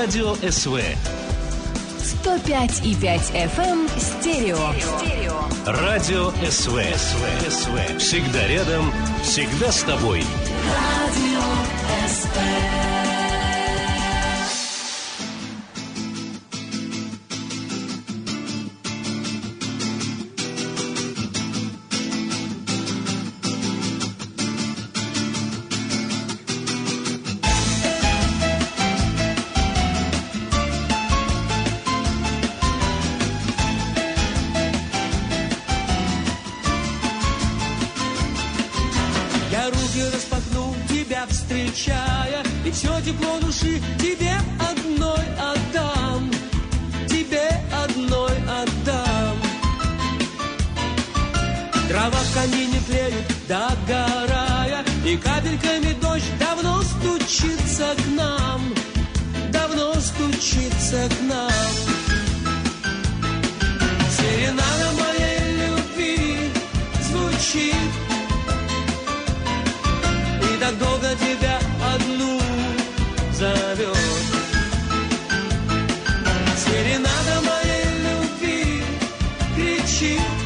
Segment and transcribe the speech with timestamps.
[0.00, 0.80] Радио СВ.
[2.22, 4.72] 105,5 FM стерео.
[4.80, 5.40] стерео.
[5.66, 6.80] Радио СВ.
[6.94, 7.50] СВ.
[7.50, 7.98] СВ.
[7.98, 8.92] Всегда рядом,
[9.24, 10.22] всегда с тобой.
[10.70, 11.42] Радио
[12.06, 12.77] СВ.
[79.98, 80.37] she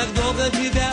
[0.00, 0.89] tak dlouho ti dá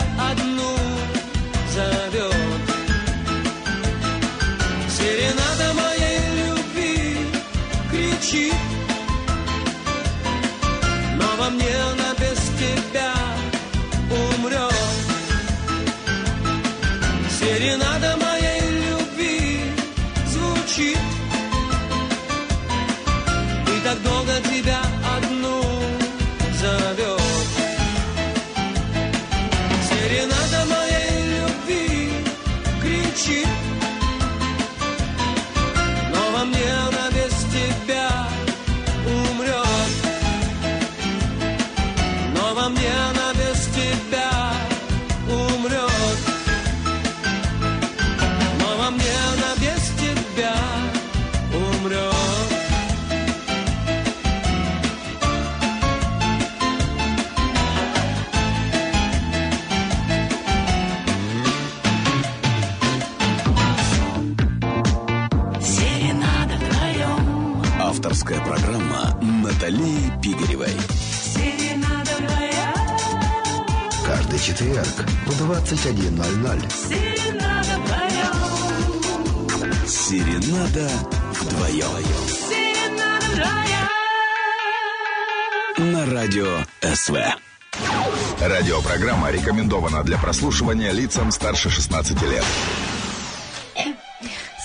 [89.48, 92.44] Рекомендована для прослушивания лицам старше 16 лет.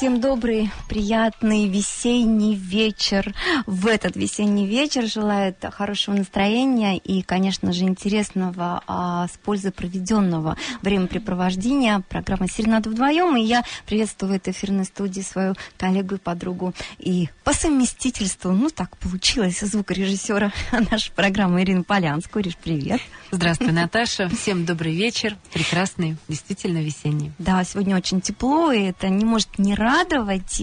[0.04, 3.34] Всем добрый, приятный весенний вечер.
[3.66, 10.58] В этот весенний вечер желает хорошего настроения и, конечно же, интересного а, с пользой проведенного
[10.82, 12.04] времяпрепровождения.
[12.10, 13.38] Программа «Серенада вдвоем».
[13.38, 16.74] И я приветствую в этой эфирной студии свою коллегу и подругу.
[17.00, 20.52] И по совместительству, ну так получилось, звукорежиссера
[20.92, 22.44] нашей программы Ирина Полянскую.
[22.44, 23.00] Ириш, привет.
[23.32, 24.28] Здравствуй, Наташа.
[24.28, 25.38] Всем добрый вечер.
[25.54, 27.32] Прекрасный, действительно весенний.
[27.40, 29.93] Да, сегодня очень тепло, и это не может не радовать.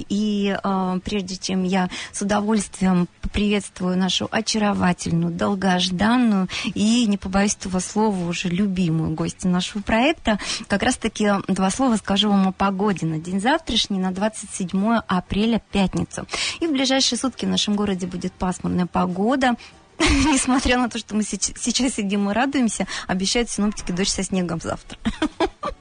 [0.09, 7.79] И э, прежде чем я с удовольствием поприветствую нашу очаровательную, долгожданную и, не побоюсь этого
[7.79, 13.19] слова, уже любимую гостью нашего проекта, как раз-таки два слова скажу вам о погоде на
[13.19, 16.27] день завтрашний, на 27 апреля, пятницу.
[16.59, 19.55] И в ближайшие сутки в нашем городе будет пасмурная погода,
[19.99, 24.99] несмотря на то, что мы сейчас сидим и радуемся, обещают синоптики дождь со снегом завтра.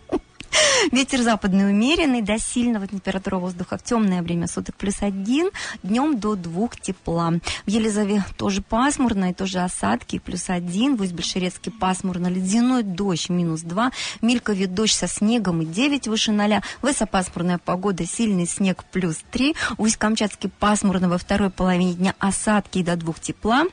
[0.91, 5.49] Ветер западный умеренный, до сильного температура воздуха в темное время суток плюс один,
[5.83, 7.33] днем до двух тепла.
[7.65, 13.61] В Елизаве тоже пасмурно и тоже осадки плюс один, в Усть-Большерецке пасмурно, ледяной дождь минус
[13.61, 19.17] два, в Милькове дождь со снегом и 9 выше ноля, высопасмурная погода, сильный снег плюс
[19.31, 23.65] три, в Усть-Камчатске пасмурно во второй половине дня осадки до двух тепла,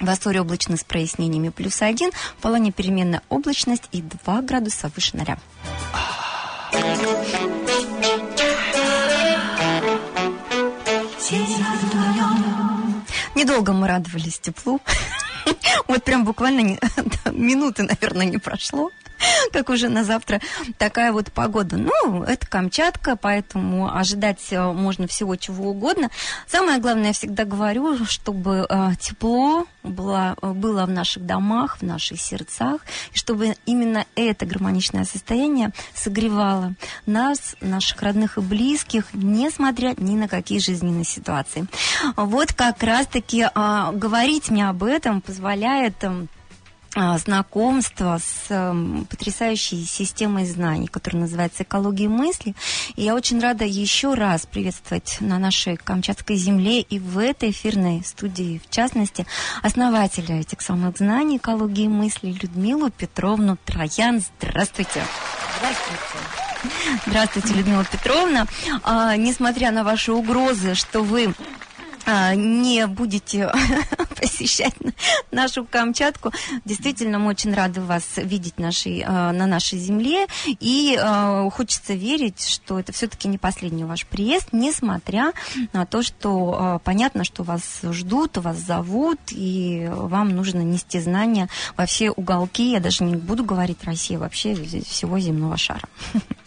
[0.00, 5.16] в Асторе облачно с прояснениями плюс один, в Полоне переменная облачность и 2 градуса выше
[5.16, 5.38] ноля.
[13.34, 14.80] Недолго мы радовались теплу.
[15.88, 16.80] Вот прям буквально не,
[17.32, 18.90] минуты, наверное, не прошло
[19.52, 20.40] как уже на завтра
[20.78, 21.76] такая вот погода.
[21.76, 26.10] Ну, это Камчатка, поэтому ожидать э, можно всего чего угодно.
[26.46, 31.82] Самое главное, я всегда говорю, чтобы э, тепло было, э, было в наших домах, в
[31.82, 32.80] наших сердцах,
[33.12, 36.74] и чтобы именно это гармоничное состояние согревало
[37.06, 41.66] нас, наших родных и близких, несмотря ни на какие жизненные ситуации.
[42.16, 46.02] Вот как раз-таки э, говорить мне об этом позволяет...
[46.02, 46.26] А,
[46.94, 52.54] знакомство с э, потрясающей системой знаний, которая называется «Экология мысли».
[52.96, 58.04] И я очень рада еще раз приветствовать на нашей Камчатской земле и в этой эфирной
[58.04, 59.26] студии, в частности,
[59.62, 64.22] основателя этих самых знаний «Экологии мысли» Людмилу Петровну Троян.
[64.40, 65.02] Здравствуйте!
[65.58, 66.44] Здравствуйте!
[67.06, 68.46] Здравствуйте, Людмила Петровна.
[68.82, 71.34] А, несмотря на ваши угрозы, что вы
[71.73, 71.73] а,
[72.34, 73.52] не будете
[74.20, 74.74] посещать
[75.30, 76.32] нашу Камчатку.
[76.64, 80.26] Действительно, мы очень рады вас видеть нашей, а, на нашей земле.
[80.46, 85.32] И а, хочется верить, что это все-таки не последний ваш приезд, несмотря
[85.72, 91.86] на то, что понятно, что вас ждут, вас зовут, и вам нужно нести знания во
[91.86, 92.70] все уголки.
[92.70, 95.88] Я даже не буду говорить России, вообще всего земного шара.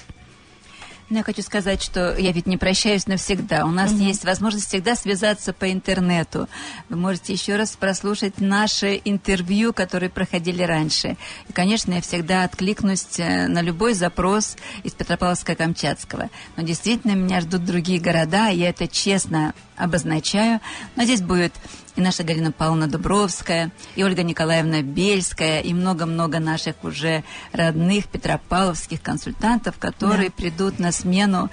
[1.10, 3.66] Ну, я хочу сказать, что я ведь не прощаюсь навсегда.
[3.66, 4.04] У нас mm-hmm.
[4.04, 6.50] есть возможность всегда связаться по интернету.
[6.90, 11.16] Вы можете еще раз прослушать наши интервью, которые проходили раньше.
[11.48, 16.30] И, конечно, я всегда откликнусь э, на любой запрос из Петропавловска-Камчатского.
[16.58, 20.60] Но действительно меня ждут другие города, и я это честно обозначаю.
[20.96, 21.54] Но здесь будет
[21.96, 29.02] и наша Галина Павловна Дубровская, и Ольга Николаевна Бельская, и много-много наших уже родных петропавловских
[29.02, 30.36] консультантов, которые да.
[30.36, 31.50] придут на смену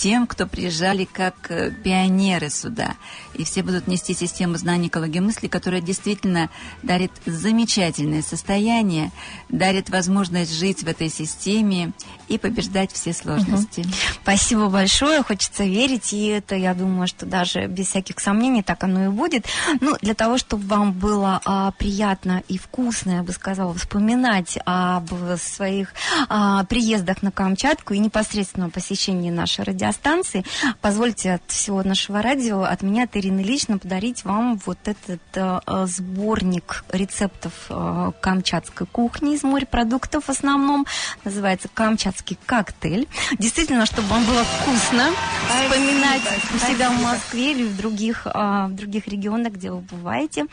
[0.00, 2.94] тем, кто приезжали как э, пионеры сюда.
[3.34, 6.48] И все будут нести систему знаний экологии мысли, которая действительно
[6.82, 9.12] дарит замечательное состояние,
[9.50, 11.92] дарит возможность жить в этой системе
[12.28, 13.80] и побеждать все сложности.
[13.80, 13.90] Угу.
[14.22, 19.04] Спасибо большое, хочется верить, и это, я думаю, что даже без всяких сомнений так оно
[19.04, 19.44] и будет.
[19.82, 25.10] Ну, для того, чтобы вам было а, приятно и вкусно, я бы сказала, вспоминать об
[25.36, 25.92] своих
[26.30, 30.44] а, приездах на Камчатку и непосредственно посещении нашей радиостанции,
[30.80, 35.86] позвольте от всего нашего радио, от меня, от Ирины лично подарить вам вот этот а,
[35.86, 40.86] сборник рецептов а, камчатской кухни из морепродуктов в основном,
[41.24, 43.08] называется «Камчатский коктейль.
[43.38, 45.10] Действительно, чтобы вам было вкусно
[45.48, 46.22] вспоминать
[46.54, 50.46] у себя в Москве или в других, а, в других регионах, где вы бываете.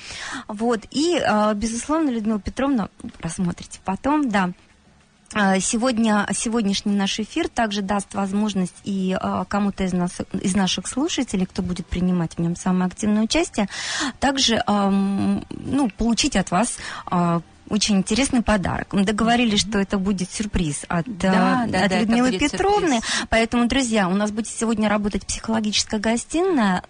[0.48, 0.82] Вот.
[0.92, 2.90] И, а, безусловно, Людмила Петровна,
[3.22, 4.52] рассмотрите потом, да,
[5.34, 11.46] Сегодня, сегодняшний наш эфир также даст возможность и а, кому-то из, нас, из наших слушателей,
[11.46, 13.68] кто будет принимать в нем самое активное участие,
[14.20, 18.94] также а, ну, получить от вас а, очень интересный подарок.
[18.94, 23.02] Мы договорились, что это будет сюрприз от, Да, э, да, от да, Людмилы Петровны.
[23.02, 23.28] сюрприз.
[23.30, 26.84] Поэтому, друзья, у нас будет сегодня работать психологическая гостиная.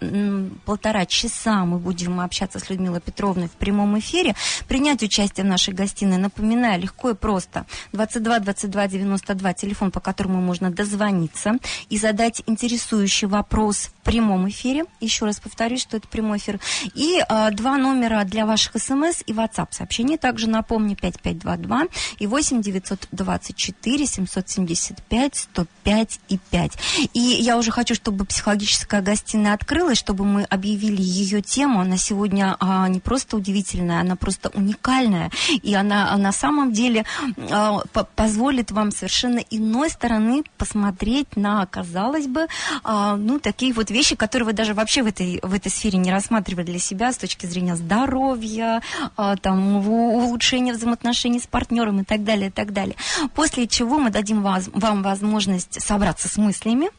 [0.64, 4.34] Полтора часа мы будем общаться с Людмилой Петровной в прямом эфире.
[4.68, 7.66] Принять участие в нашей гостиной, напоминаю, легко и просто.
[7.92, 11.54] 22 22 92, телефон, по которому можно дозвониться
[11.88, 14.84] и задать интересующий вопрос в прямом эфире.
[15.00, 16.60] Еще раз повторюсь, что это прямой эфир.
[16.94, 20.16] И а, два номера для ваших смс и WhatsApp сообщений.
[20.18, 21.86] Также напомню 5522
[22.18, 26.72] и 8 924 775 105 и 5.
[27.14, 31.80] И я уже хочу, чтобы психологическая гостиная открылась, чтобы мы объявили ее тему.
[31.80, 35.30] Она сегодня а, не просто удивительная, она просто уникальная.
[35.62, 37.04] И она, а, на самом деле
[37.50, 42.46] а, по- позволит вам совершенно иной стороны посмотреть на, казалось бы,
[42.84, 46.10] а, ну, такие вот вещи, которые вы даже вообще в этой, в этой сфере не
[46.12, 48.82] рассматривали для себя с точки зрения здоровья,
[49.16, 50.18] а, там, у-
[50.58, 52.96] улучшения взаимоотношений с партнером и так далее, и так далее.
[53.34, 56.90] После чего мы дадим вас- вам возможность собраться с мыслями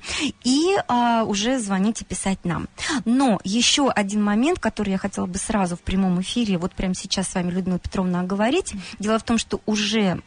[0.43, 2.67] и а, уже звонить и писать нам.
[3.05, 7.27] Но еще один момент, который я хотела бы сразу в прямом эфире, вот прямо сейчас
[7.27, 8.73] с вами, Людмила Петровна, оговорить.
[8.99, 10.21] Дело в том, что уже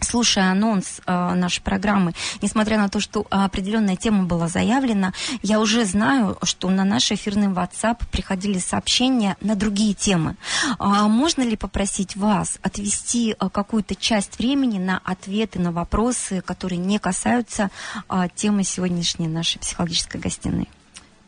[0.00, 5.84] Слушая анонс э, нашей программы, несмотря на то, что определенная тема была заявлена, я уже
[5.84, 10.36] знаю, что на наш эфирный WhatsApp приходили сообщения на другие темы.
[10.78, 16.78] А можно ли попросить вас отвести э, какую-то часть времени на ответы на вопросы, которые
[16.78, 17.70] не касаются
[18.08, 20.68] э, темы сегодняшней нашей психологической гостиной?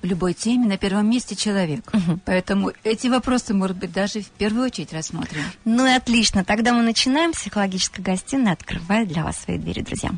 [0.04, 1.90] В любой теме на первом месте человек.
[2.26, 5.40] Поэтому эти вопросы, может быть, даже в первую очередь рассмотрим.
[5.64, 6.44] Ну и отлично.
[6.44, 7.32] Тогда мы начинаем.
[7.32, 10.10] Психологическая гостиная открывает для вас свои двери, друзья.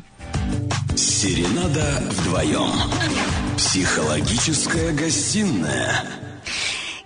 [0.93, 2.69] Серенада вдвоем.
[3.55, 6.03] Психологическая гостиная.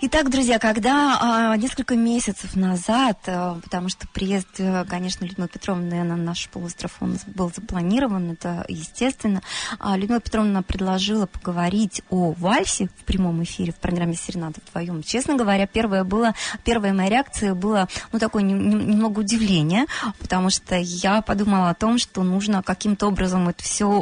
[0.03, 6.03] Итак, друзья, когда а, несколько месяцев назад, а, потому что приезд, э, конечно, Людмилы Петровны
[6.03, 9.43] на наш полуостров, он был запланирован, это естественно,
[9.77, 15.03] а, Людмила Петровна предложила поговорить о вальсе в прямом эфире в программе «Серенада вдвоем».
[15.03, 19.85] Честно говоря, первая, была, первая моя реакция была, ну, такое нем- нем- немного удивление,
[20.17, 24.01] потому что я подумала о том, что нужно каким-то образом это все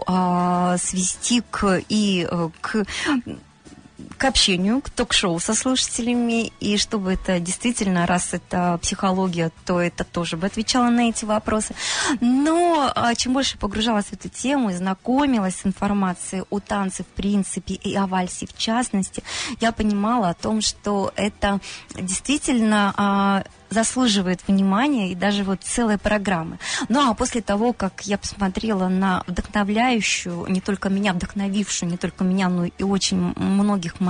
[0.80, 2.86] свести к, и э, к
[4.20, 10.04] к общению, к ток-шоу со слушателями, и чтобы это действительно, раз это психология, то это
[10.04, 11.74] тоже бы отвечало на эти вопросы.
[12.20, 17.08] Но а, чем больше погружалась в эту тему и знакомилась с информацией о танце в
[17.08, 19.24] принципе и о вальсе в частности,
[19.62, 21.62] я понимала о том, что это
[21.96, 26.60] действительно а, заслуживает внимания и даже вот целой программы.
[26.90, 32.24] Ну а после того, как я посмотрела на вдохновляющую, не только меня вдохновившую, не только
[32.24, 34.09] меня, но и очень многих моих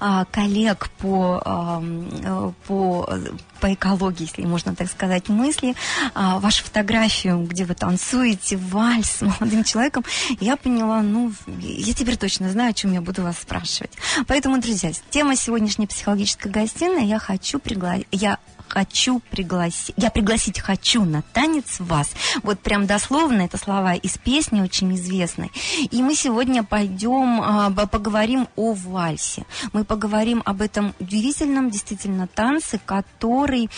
[0.00, 3.18] а, коллег по, э, по,
[3.60, 5.74] по экологии, если можно так сказать, мысли,
[6.14, 10.04] а, вашу фотографию, где вы танцуете вальс с молодым человеком,
[10.40, 13.92] я поняла, ну, я теперь точно знаю, о чем я буду вас спрашивать.
[14.26, 21.04] Поэтому, друзья, тема сегодняшней психологической гостиной я хочу пригласить, я хочу пригласить, я пригласить хочу
[21.04, 22.10] на танец вас.
[22.42, 25.50] Вот прям дословно это слова из песни очень известной.
[25.90, 29.44] И мы сегодня пойдем а, поговорим о вальсе.
[29.72, 33.70] Мы поговорим об этом удивительном действительно танце, который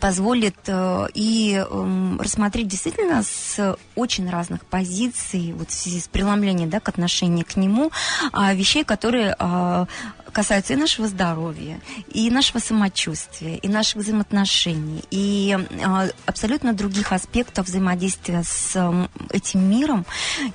[0.00, 6.70] позволит э, и эм, рассмотреть действительно с очень разных позиций, вот в связи с преломлением
[6.70, 7.90] да, к отношению к нему,
[8.32, 9.86] а, вещей, которые а,
[10.34, 11.80] касаются и нашего здоровья,
[12.12, 19.70] и нашего самочувствия, и наших взаимоотношений, и а, абсолютно других аспектов взаимодействия с м, этим
[19.70, 20.04] миром.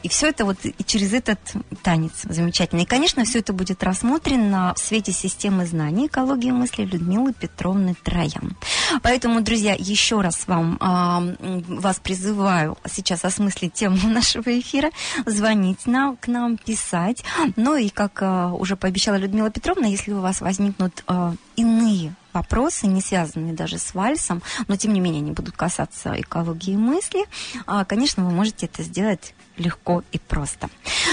[0.04, 1.40] И все это вот и через этот
[1.82, 2.84] танец замечательный.
[2.84, 8.58] И, конечно, все это будет рассмотрено в свете системы знаний экологии мысли Людмилы Петровны Троян.
[9.02, 14.92] Поэтому, друзья, еще раз вам м, вас призываю сейчас осмыслить тему нашего эфира,
[15.26, 17.24] звонить нам, к нам, писать.
[17.56, 22.88] Ну и, как а, уже пообещала Людмила Петровна, если у вас возникнут а, иные вопросы,
[22.88, 27.26] не связанные даже с вальсом, но тем не менее они будут касаться экологии мысли,
[27.66, 30.70] а, конечно, вы можете это сделать легко и просто.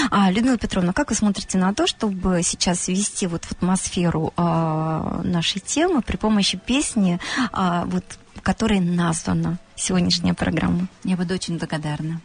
[0.09, 5.21] А, Людмила Петровна, как вы смотрите на то, чтобы сейчас ввести вот в атмосферу а,
[5.23, 7.19] нашей темы при помощи песни,
[7.51, 8.05] а, вот,
[8.41, 10.87] которой названа сегодняшняя программа?
[11.03, 12.21] Я буду очень благодарна.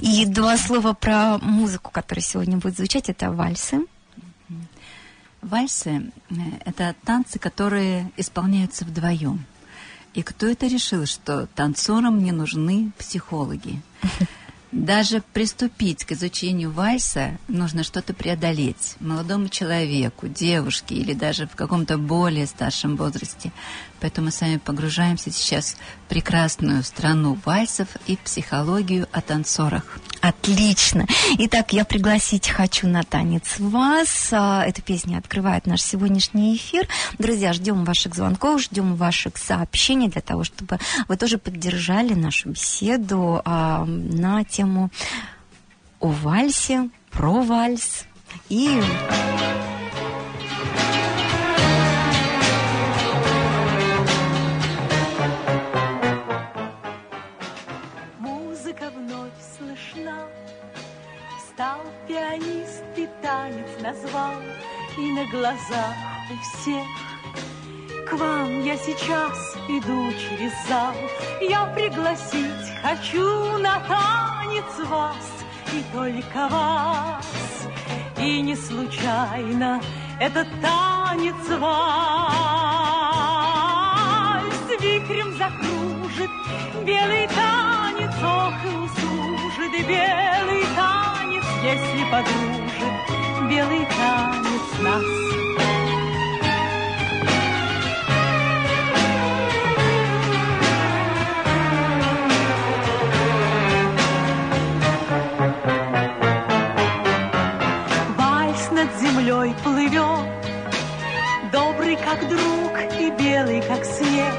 [0.00, 3.86] И два слова про музыку, которая сегодня будет звучать, это вальсы.
[5.42, 9.44] Вальсы э,– это танцы, которые исполняются вдвоем.
[10.12, 13.80] И кто это решил, что танцорам не нужны психологи?
[14.72, 21.98] Даже приступить к изучению вальса нужно что-то преодолеть молодому человеку, девушке или даже в каком-то
[21.98, 23.50] более старшем возрасте.
[23.98, 29.98] Поэтому мы с вами погружаемся сейчас в прекрасную страну вальсов и психологию о танцорах.
[30.20, 31.06] Отлично.
[31.38, 34.28] Итак, я пригласить хочу на танец вас.
[34.32, 36.86] А, Эта песня открывает наш сегодняшний эфир.
[37.18, 43.40] Друзья, ждем ваших звонков, ждем ваших сообщений для того, чтобы вы тоже поддержали нашу беседу
[43.44, 44.90] а, на тему
[46.00, 48.04] о вальсе, про вальс.
[48.50, 48.82] И
[63.90, 64.34] назвал,
[64.98, 65.96] И на глазах
[66.30, 66.86] у всех.
[68.08, 70.94] К вам я сейчас иду через зал,
[71.40, 77.26] Я пригласить хочу на танец вас, И только вас,
[78.18, 79.80] и не случайно
[80.18, 82.10] Этот танец вальс
[84.80, 86.30] Вихрем закружит.
[86.86, 92.60] Белый танец, ох и услужит белый танец, если подружит
[93.50, 95.04] белый танец нас.
[108.98, 110.28] Землей плывет,
[111.52, 114.34] Добрый, как друг, и белый, как снег.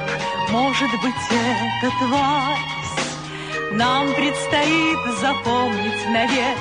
[0.50, 6.58] Может быть, этот вальс Нам предстоит запомнить навек.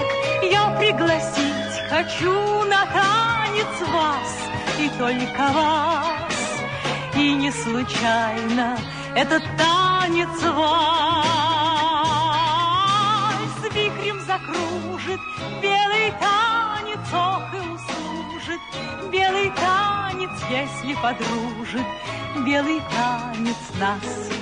[0.51, 1.50] Я пригласить
[1.91, 4.31] хочу на танец вас,
[4.79, 6.35] И только вас.
[7.17, 8.79] И не случайно
[9.15, 11.21] этот танец вальс
[13.75, 15.21] Вихрем закружит
[15.61, 18.61] белый танец, ох и услужит
[19.11, 21.87] белый танец, если подружит
[22.45, 24.40] белый танец нас.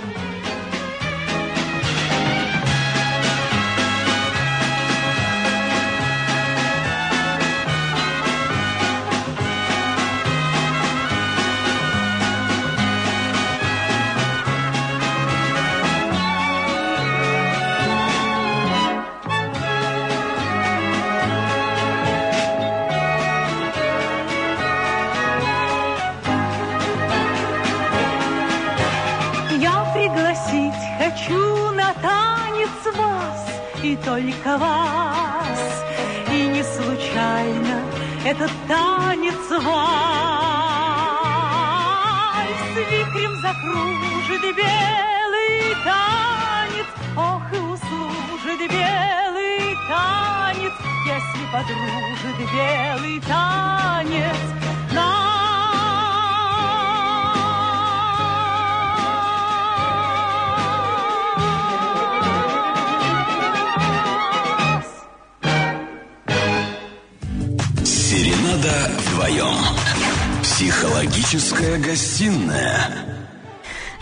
[33.89, 35.85] Вас и только вас.
[36.31, 37.83] И не случайно
[38.25, 39.69] этот танец вальс
[42.91, 46.87] вихрем закружит белый танец.
[47.17, 50.75] Ох, и услужит белый танец,
[51.07, 54.39] если подружит белый танец.
[54.93, 55.28] Нас.
[70.79, 73.05] Психологическая гостиная.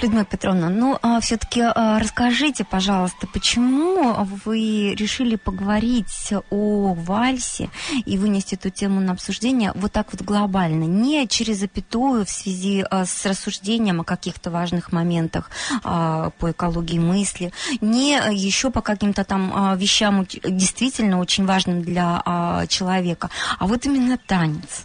[0.03, 4.13] Людмила Петровна, ну, все-таки расскажите, пожалуйста, почему
[4.45, 7.71] вы решили поговорить о вальсе
[8.05, 12.85] и вынести эту тему на обсуждение вот так вот глобально, не через запятую в связи
[12.91, 15.51] а, с рассуждением о каких-то важных моментах
[15.83, 22.21] а, по экологии мысли, не еще по каким-то там а, вещам действительно очень важным для
[22.23, 24.85] а, человека, а вот именно танец.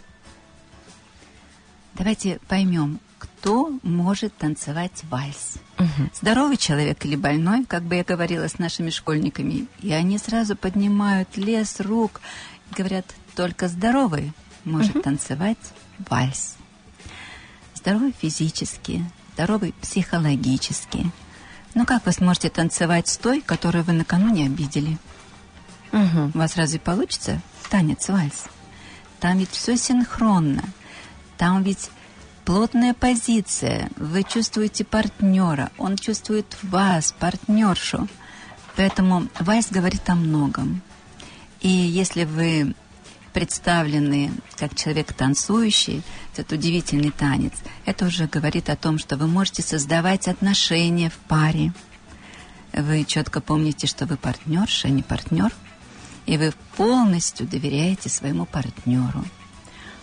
[1.94, 5.54] Давайте поймем, кто может танцевать вальс.
[6.14, 11.36] Здоровый человек или больной, как бы я говорила с нашими школьниками, и они сразу поднимают
[11.36, 12.20] лес рук
[12.70, 14.32] и говорят, только здоровый
[14.64, 15.58] может танцевать
[16.08, 16.56] вальс.
[17.74, 21.10] Здоровый физически, здоровый психологически.
[21.74, 24.98] Ну как вы сможете танцевать с той, которую вы накануне обидели?
[25.90, 26.30] Мгм.
[26.34, 28.44] У вас разве получится танец вальс?
[29.20, 30.64] Там ведь все синхронно.
[31.42, 31.90] Там ведь
[32.44, 33.90] плотная позиция.
[33.96, 38.06] Вы чувствуете партнера, он чувствует вас, партнершу.
[38.76, 40.82] Поэтому вальс говорит о многом.
[41.60, 42.76] И если вы
[43.32, 46.02] представлены как человек танцующий,
[46.32, 47.54] этот удивительный танец,
[47.86, 51.72] это уже говорит о том, что вы можете создавать отношения в паре.
[52.72, 55.52] Вы четко помните, что вы партнерша, а не партнер,
[56.24, 59.24] и вы полностью доверяете своему партнеру.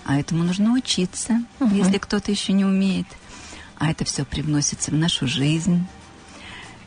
[0.05, 3.07] А этому нужно учиться, если кто-то еще не умеет.
[3.77, 5.85] А это все привносится в нашу жизнь.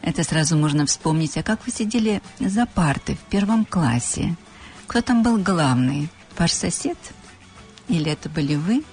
[0.03, 1.37] Это сразу можно вспомнить.
[1.37, 4.37] А как вы сидели за партой в первом классе?
[4.87, 6.09] Кто там был главный?
[6.37, 6.99] Ваш сосед?
[7.89, 8.85] Или это были вы?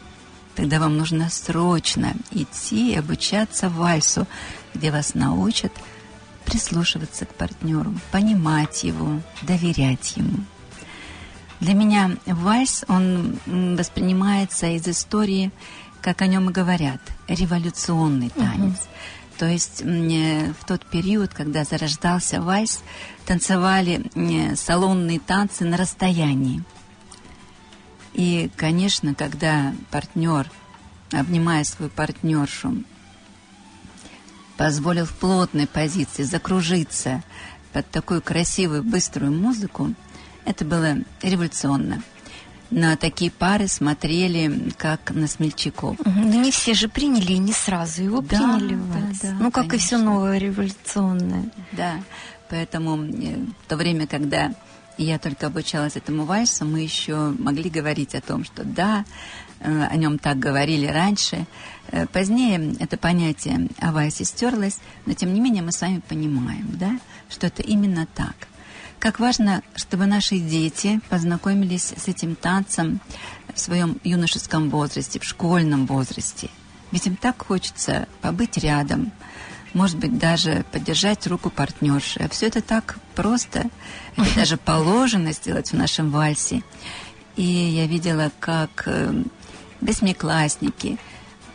[0.56, 4.28] Тогда вам нужно срочно идти и обучаться вальсу,
[4.74, 5.72] где вас научат
[6.46, 10.44] прислушиваться к партнеру, понимать его, доверять ему.
[11.60, 15.52] Для меня вальс, он воспринимается из истории,
[16.02, 18.88] как о нем и говорят, революционный танец.
[19.38, 22.82] То есть э, в тот период, когда зарождался вальс,
[23.26, 26.64] танцевали м, салонные танцы на расстоянии.
[28.14, 30.50] И, конечно, когда партнер,
[31.12, 32.84] обнимая свою партнершу,
[34.58, 37.24] позволил в плотной позиции закружиться
[37.72, 39.94] под такую красивую, быструю музыку,
[40.50, 42.02] это было революционно.
[42.72, 45.98] На такие пары смотрели, как на смельчаков.
[46.04, 49.74] Но не все же приняли и не сразу его Да, приняли да, да, ну, как
[49.74, 50.12] и все конечно.
[50.12, 51.52] новое революционное.
[51.72, 51.96] Да,
[52.50, 54.54] поэтому э, в то время, когда
[54.98, 59.06] я только обучалась этому вальсу, мы еще могли говорить о том, что да,
[59.60, 61.46] э, о нем так говорили раньше.
[61.92, 66.70] Э, Позднее это понятие о вальсе стерлось, но тем не менее мы с вами понимаем,
[66.74, 68.36] да, что это именно так.
[69.00, 73.00] Как важно, чтобы наши дети познакомились с этим танцем
[73.54, 76.50] в своем юношеском возрасте, в школьном возрасте.
[76.92, 79.14] Ведь им так хочется побыть рядом,
[79.74, 82.20] может быть, даже поддержать руку партнерши.
[82.20, 83.70] А все это так просто.
[84.18, 86.62] Это даже положено сделать в нашем вальсе.
[87.38, 89.24] И я видела, как э,
[89.80, 90.98] восьмиклассники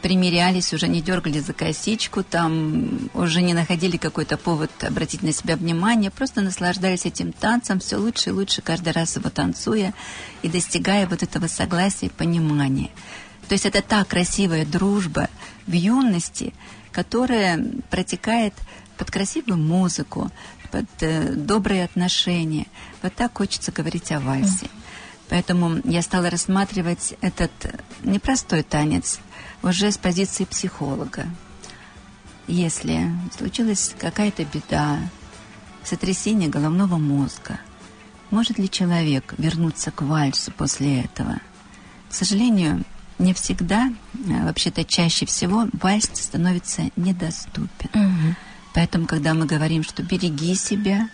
[0.05, 5.57] примирялись, уже не дергали за косичку, там уже не находили какой-то повод обратить на себя
[5.57, 9.95] внимание, просто наслаждались этим танцем, все лучше и лучше каждый раз его танцуя
[10.43, 12.91] и достигая вот этого согласия и понимания.
[13.49, 15.31] То есть это та красивая дружба
[15.67, 16.53] в юности,
[16.93, 18.53] которая протекает
[18.99, 20.31] под красивую музыку,
[20.71, 22.67] под э, добрые отношения.
[23.01, 24.69] Вот так хочется говорить о вальсе.
[25.31, 27.53] Поэтому я стала рассматривать этот
[28.03, 29.19] непростой танец
[29.65, 31.27] уже с позиции психолога.
[32.47, 34.99] Если случилась какая-то беда,
[35.83, 37.59] сотрясение головного мозга,
[38.31, 41.41] может ли человек вернуться к вальсу после этого?
[42.11, 42.85] К сожалению,
[43.19, 43.93] не всегда,
[44.29, 48.37] а вообще-то чаще всего вальс становится недоступен.
[48.75, 51.09] Поэтому, когда мы говорим, что береги себя,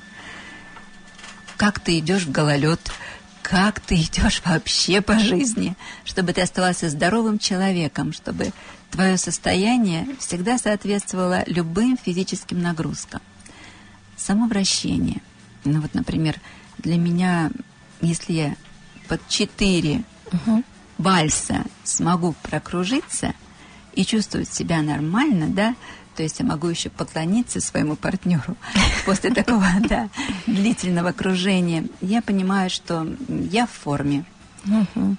[1.57, 2.81] как ты идешь в гололед,
[3.51, 8.53] как ты идешь вообще по жизни, чтобы ты оставался здоровым человеком, чтобы
[8.93, 13.21] твое состояние всегда соответствовало любым физическим нагрузкам.
[14.17, 15.21] Само вращение.
[15.65, 16.41] Ну вот, например,
[16.79, 17.51] для меня,
[18.01, 18.57] если я
[19.09, 20.05] под четыре
[20.97, 23.35] вальса смогу прокружиться
[23.95, 25.75] и чувствовать себя нормально, да,
[26.17, 28.57] то есть я могу еще поклониться своему партнеру
[29.07, 30.09] после такого да,
[30.47, 34.25] длительного кружения, я понимаю, что я в форме.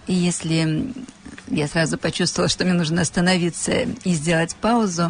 [0.08, 0.94] И если
[1.48, 5.10] я сразу почувствовала, что мне нужно остановиться и сделать паузу,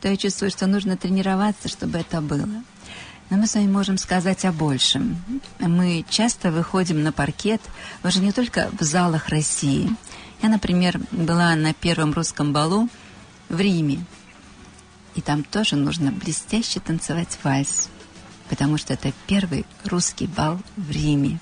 [0.00, 2.48] то я чувствую, что нужно тренироваться, чтобы это было.
[3.28, 5.20] Но мы с вами можем сказать о большем.
[5.58, 7.60] Мы часто выходим на паркет
[8.04, 9.90] уже не только в залах России.
[10.42, 12.88] Я, например, была на первом русском балу
[13.48, 14.04] в Риме.
[15.16, 17.88] И там тоже нужно блестяще танцевать вальс,
[18.50, 21.40] потому что это первый русский бал в Риме.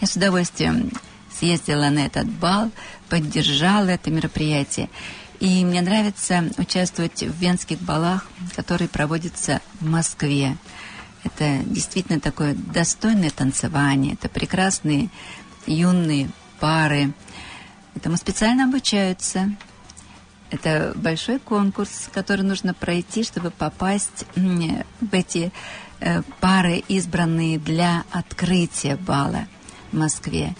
[0.00, 0.90] Я с удовольствием
[1.30, 2.70] съездила на этот бал,
[3.08, 4.90] поддержала это мероприятие.
[5.38, 10.56] И мне нравится участвовать в венских балах, которые проводятся в Москве.
[11.22, 15.10] Это действительно такое достойное танцевание, это прекрасные
[15.66, 17.12] юные пары.
[17.94, 19.54] Этому специально обучаются.
[20.56, 25.52] Это большой конкурс, который нужно пройти, чтобы попасть в эти
[26.00, 29.48] э, пары, избранные для открытия бала
[29.92, 30.56] в Москве.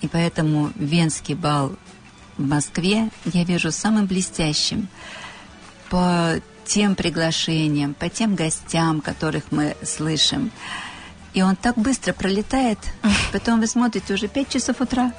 [0.00, 1.76] И поэтому Венский бал
[2.36, 4.88] в Москве я вижу самым блестящим
[5.88, 10.50] по тем приглашениям, по тем гостям, которых мы слышим.
[11.32, 12.80] И он так быстро пролетает,
[13.32, 15.12] потом вы смотрите уже 5 часов утра.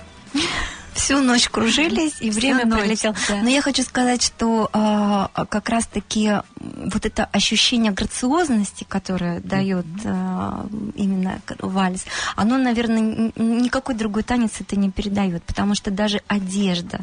[0.93, 3.15] Всю ночь кружились, и Всю время ночь, пролетело.
[3.28, 3.36] да.
[3.41, 10.65] Но я хочу сказать, что а, как раз-таки вот это ощущение грациозности, которое дает а,
[10.95, 16.99] именно вальс, оно, наверное, никакой другой танец это не передает, потому что даже одежда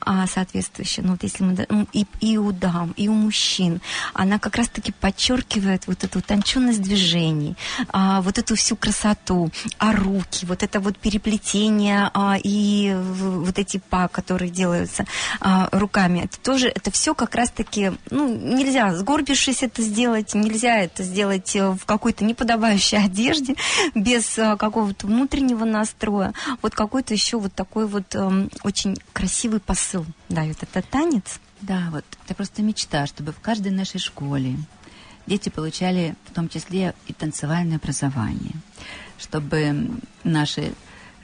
[0.00, 3.80] а, соответствующая, ну вот если мы м, и, и у дам, и у мужчин,
[4.12, 7.56] она как раз-таки подчеркивает вот эту утонченность движений,
[7.90, 13.58] а, вот эту всю красоту, а руки, вот это вот переплетение а, и в- вот
[13.58, 15.06] эти па, которые делаются
[15.40, 21.02] а, руками, это тоже, это все как раз-таки, ну, нельзя сгорбившись это сделать, нельзя это
[21.02, 23.56] сделать э, в какой-то неподобающей одежде,
[23.94, 26.32] без а, какого-то внутреннего настроя.
[26.62, 31.40] Вот какой-то еще вот такой вот эм, очень красивый посыл дает этот танец.
[31.60, 34.56] Да, вот это просто мечта, чтобы в каждой нашей школе
[35.26, 38.54] дети получали в том числе и танцевальное образование,
[39.18, 39.88] чтобы
[40.24, 40.72] наши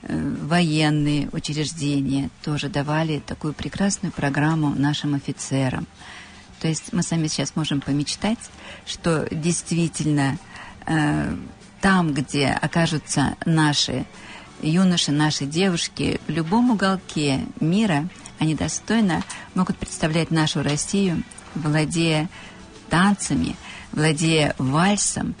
[0.07, 5.87] военные учреждения тоже давали такую прекрасную программу нашим офицерам.
[6.59, 8.39] То есть мы сами сейчас можем помечтать,
[8.85, 10.37] что действительно
[10.85, 11.35] э,
[11.81, 14.05] там, где окажутся наши
[14.61, 18.07] юноши, наши девушки, в любом уголке мира
[18.39, 19.23] они достойно
[19.55, 21.23] могут представлять нашу Россию,
[21.55, 22.29] владея
[22.89, 23.55] танцами,
[23.91, 25.35] владея вальсом.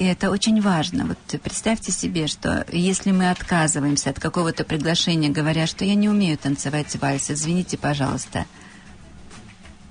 [0.00, 1.04] И это очень важно.
[1.04, 6.38] Вот представьте себе, что если мы отказываемся от какого-то приглашения, говоря, что я не умею
[6.38, 8.46] танцевать вальс, извините, пожалуйста,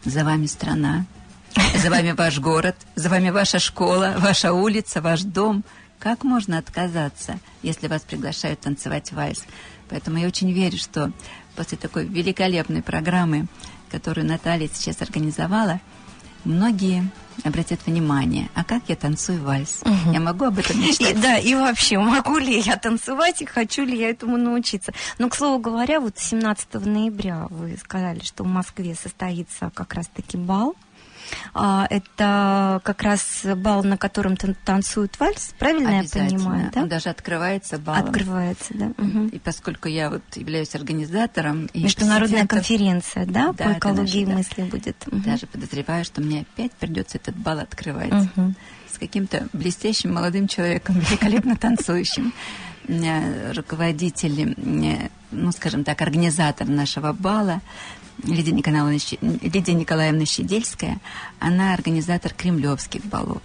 [0.04, 1.06] за вами страна,
[1.76, 5.64] за вами ваш город, за вами ваша школа, ваша улица, ваш дом.
[6.00, 9.46] Как можно отказаться, если вас приглашают танцевать вальс?
[9.90, 11.12] Поэтому я очень верю, что
[11.56, 13.46] после такой великолепной программы,
[13.92, 15.80] которую Наталья сейчас организовала,
[16.46, 17.12] многие
[17.44, 19.82] обратят внимание, а как я танцую вальс?
[19.84, 20.12] Мгм.
[20.12, 21.12] Я могу об этом мечтать?
[21.12, 24.94] И, да, и вообще, могу ли я танцевать и хочу ли я этому научиться.
[25.18, 30.38] Но, к слову говоря, вот 17 ноября вы сказали, что в Москве состоится как раз-таки
[30.38, 30.76] бал.
[31.54, 36.82] А, это как раз бал, на котором тан- танцуют вальс, правильно я понимаю, да?
[36.84, 38.06] Он даже открывается балом.
[38.06, 38.92] Открывается, да.
[38.98, 39.28] Мгм.
[39.28, 41.66] И поскольку я вот являюсь организатором...
[41.68, 44.38] и Международная конференция, да, Да, по экологии наша, да.
[44.38, 45.08] мысли будет.
[45.08, 45.22] Мгм.
[45.24, 48.12] Даже подозреваю, что мне опять придется этот бал открывать.
[48.12, 48.56] Мгм.
[48.94, 52.34] С каким-то блестящим молодым человеком, великолепно танцующим.
[52.88, 57.62] Э, Руководитель, э, ну, скажем так, организатор нашего бала,
[58.24, 61.00] Лидия Николаевна, Лидия Николаевна Щедельская,
[61.40, 63.42] она организатор кремлевских балов.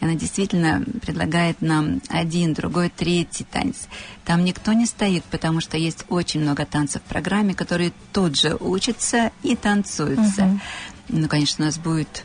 [0.00, 3.88] Она действительно предлагает нам один, другой, третий танец.
[4.24, 8.56] Там никто не стоит, потому что есть очень много танцев в программе, которые тут же
[8.60, 10.44] учатся и танцуются.
[10.44, 10.60] Мгм.
[11.08, 12.24] Ну, конечно, у нас будет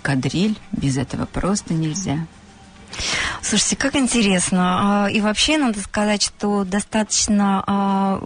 [0.00, 2.26] кадриль, без этого просто нельзя.
[3.42, 5.04] Слушайте, как интересно.
[5.04, 8.20] А, И вообще надо сказать, что достаточно а,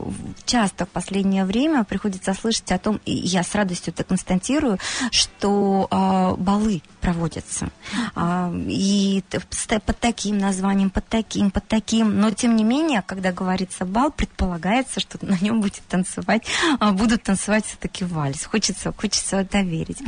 [0.47, 4.79] часто в последнее время приходится слышать о том, и я с радостью это констатирую,
[5.11, 7.71] что а, балы проводятся.
[8.67, 12.21] И под таким названием, под таким, под таким.
[12.21, 16.43] Но тем не менее, когда говорится бал, предполагается, что на нем будет танцевать,
[16.93, 18.45] будут танцевать все-таки вальс.
[18.45, 19.99] Хочется, хочется это верить.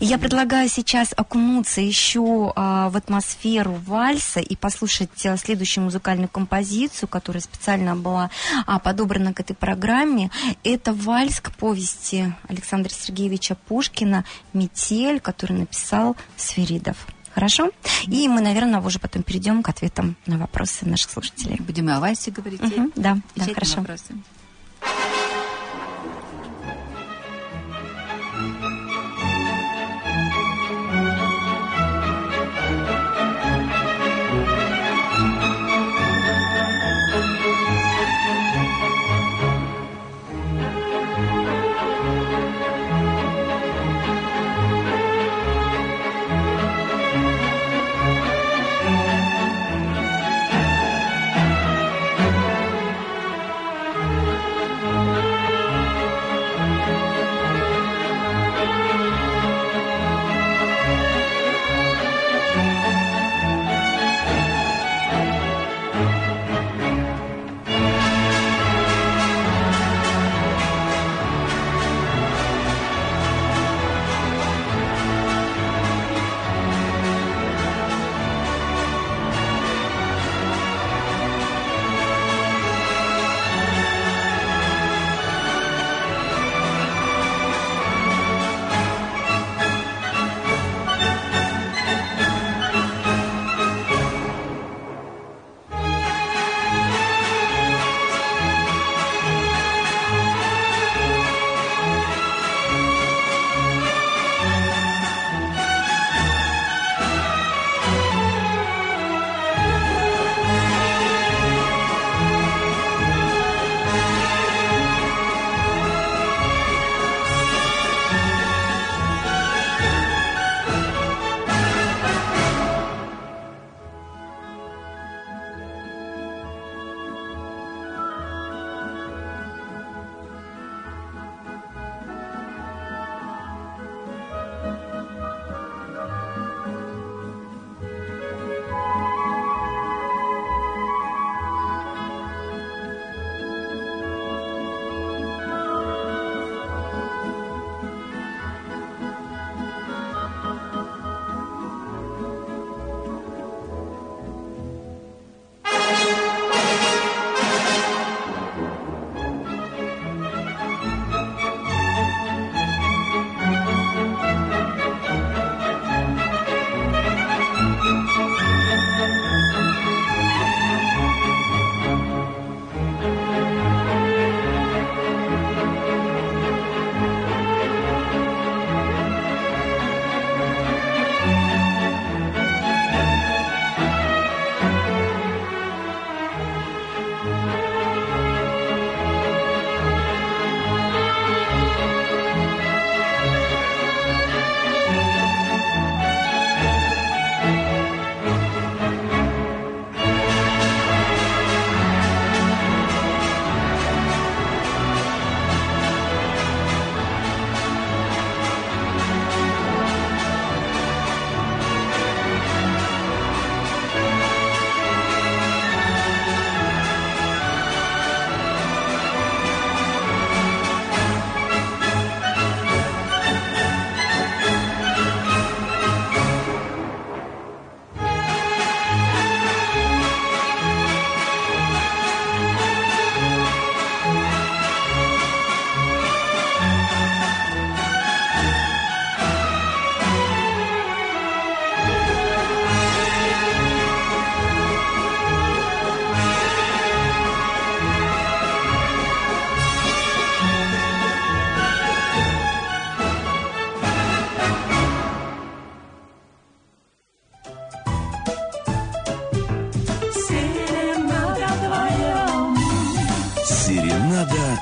[0.00, 3.99] И я предлагаю сейчас окунуться еще в атмосферу вальса
[4.40, 8.30] и послушать а, следующую музыкальную композицию, которая специально была
[8.66, 10.30] а, подобрана к этой программе.
[10.64, 16.96] Это вальс к повести Александра Сергеевича Пушкина «Метель», который написал Сверидов.
[17.34, 17.70] Хорошо?
[18.06, 21.56] И мы, наверное, уже потом перейдем к ответам на вопросы наших слушателей.
[21.60, 22.60] Будем и о вальсе говорить.
[22.60, 23.78] Мгм, да, да, хорошо.
[23.78, 24.14] вопросы.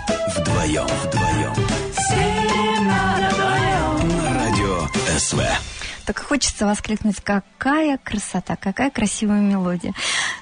[0.08, 1.52] Вдвоем, вдвоем.
[2.86, 3.30] На
[4.34, 5.42] радио СВ.
[6.06, 9.92] Так хочется воскликнуть, какая красота, какая красивая мелодия.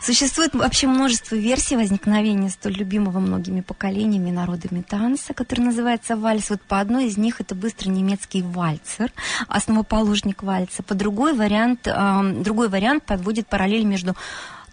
[0.00, 6.50] Существует вообще множество версий возникновения столь любимого многими поколениями народами танца, который называется вальс.
[6.50, 9.11] Вот по одной из них это быстрый немецкий вальцер,
[9.48, 10.85] основоположник вальса.
[10.85, 14.14] По другой вариант, эм, другой вариант подводит параллель между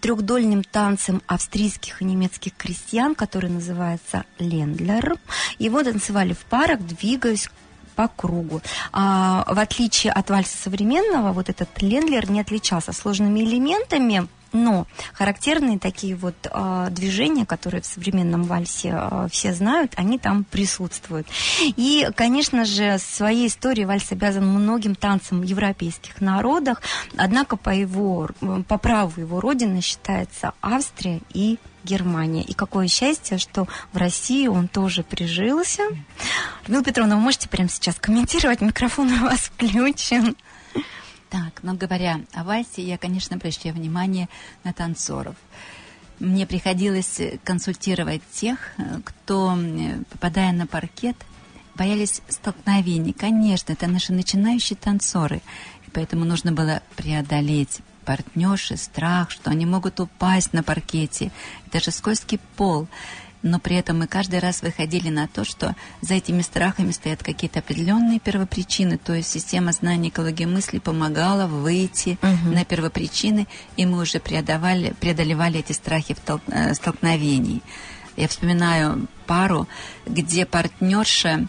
[0.04, 5.16] трехдольным танцем австрийских и немецких крестьян, который называется лендлер.
[5.60, 7.50] Его танцевали в парах, двигаясь
[7.96, 8.62] по кругу.
[8.92, 15.80] А, в отличие от вальса современного, вот этот лендлер не отличался сложными элементами, но характерные
[15.80, 21.28] такие вот э, движения, которые в современном вальсе э, все знают, они там присутствуют.
[21.62, 26.82] И, конечно же, своей историей вальс обязан многим танцам европейских народах,
[27.18, 28.30] однако по, его,
[28.68, 32.44] по праву его родины считается Австрия и Германия.
[32.44, 35.84] И какое счастье, что в России он тоже прижился.
[36.63, 38.62] Людмила Петровна, вы можете прямо сейчас комментировать?
[38.62, 40.36] Микрофон у вас включен.
[41.34, 44.30] Так, но говоря о вальсе, я, конечно, обращаю внимание
[44.63, 45.36] на танцоров.
[46.19, 51.15] Мне приходилось консультировать тех, э, кто, э, попадая на паркет,
[51.74, 53.13] боялись столкновений.
[53.13, 55.38] Конечно, это наши начинающие танцоры.
[55.88, 61.32] И поэтому нужно было преодолеть партнерши, страх, что они могут упасть на паркете.
[61.65, 62.88] Это же скользкий пол
[63.43, 67.60] но при этом мы каждый раз выходили на то, что за этими страхами стоят какие-то
[67.60, 72.53] определенные первопричины, то есть система знаний экологии мысли помогала выйти Мгм.
[72.53, 77.62] на первопричины, и мы уже преодолевали, преодолевали эти страхи в тол- э, столкновений.
[78.15, 79.67] Я вспоминаю пару,
[80.06, 81.47] где партнерша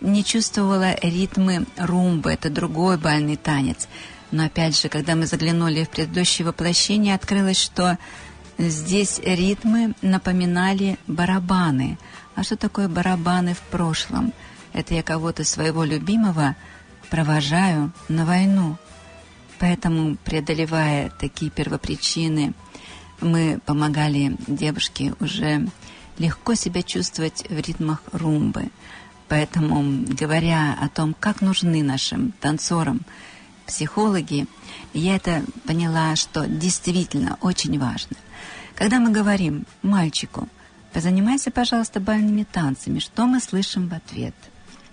[0.00, 3.88] не чувствовала ритмы румбы, это другой бальный танец.
[4.30, 7.96] Но опять же, когда мы заглянули в предыдущее воплощение, открылось, что
[8.58, 11.98] здесь ритмы напоминали барабаны.
[12.34, 14.32] А что такое барабаны в прошлом?
[14.72, 16.56] Это я кого-то своего любимого
[17.10, 18.76] провожаю на войну.
[19.58, 22.52] Поэтому, преодолевая такие первопричины,
[23.20, 25.68] мы помогали девушке уже
[26.18, 28.70] легко себя чувствовать в ритмах румбы.
[29.28, 33.00] Поэтому, говоря о том, как нужны нашим танцорам
[33.66, 34.46] психологи,
[34.94, 38.16] я это поняла, что действительно очень важно.
[38.78, 40.48] Когда мы говорим мальчику,
[40.92, 44.36] позанимайся, пожалуйста, бальными танцами, что мы слышим в ответ?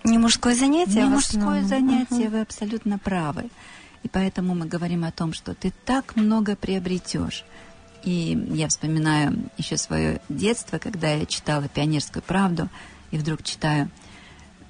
[0.02, 1.02] Не мужское занятие?
[1.02, 2.30] Не в мужское занятие, Мгм.
[2.32, 3.48] вы абсолютно правы.
[4.02, 7.44] И поэтому мы говорим о том, что ты так много приобретешь.
[8.02, 12.68] И я вспоминаю еще свое детство, когда я читала «Пионерскую правду»,
[13.12, 13.88] и вдруг читаю,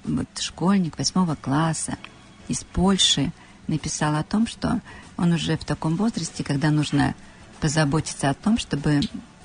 [0.03, 1.97] вот школьник восьмого класса
[2.47, 3.31] из Польши
[3.65, 4.79] написал о том, что
[5.17, 7.15] он уже в таком возрасте, когда нужно
[7.57, 9.01] позаботиться о том, чтобы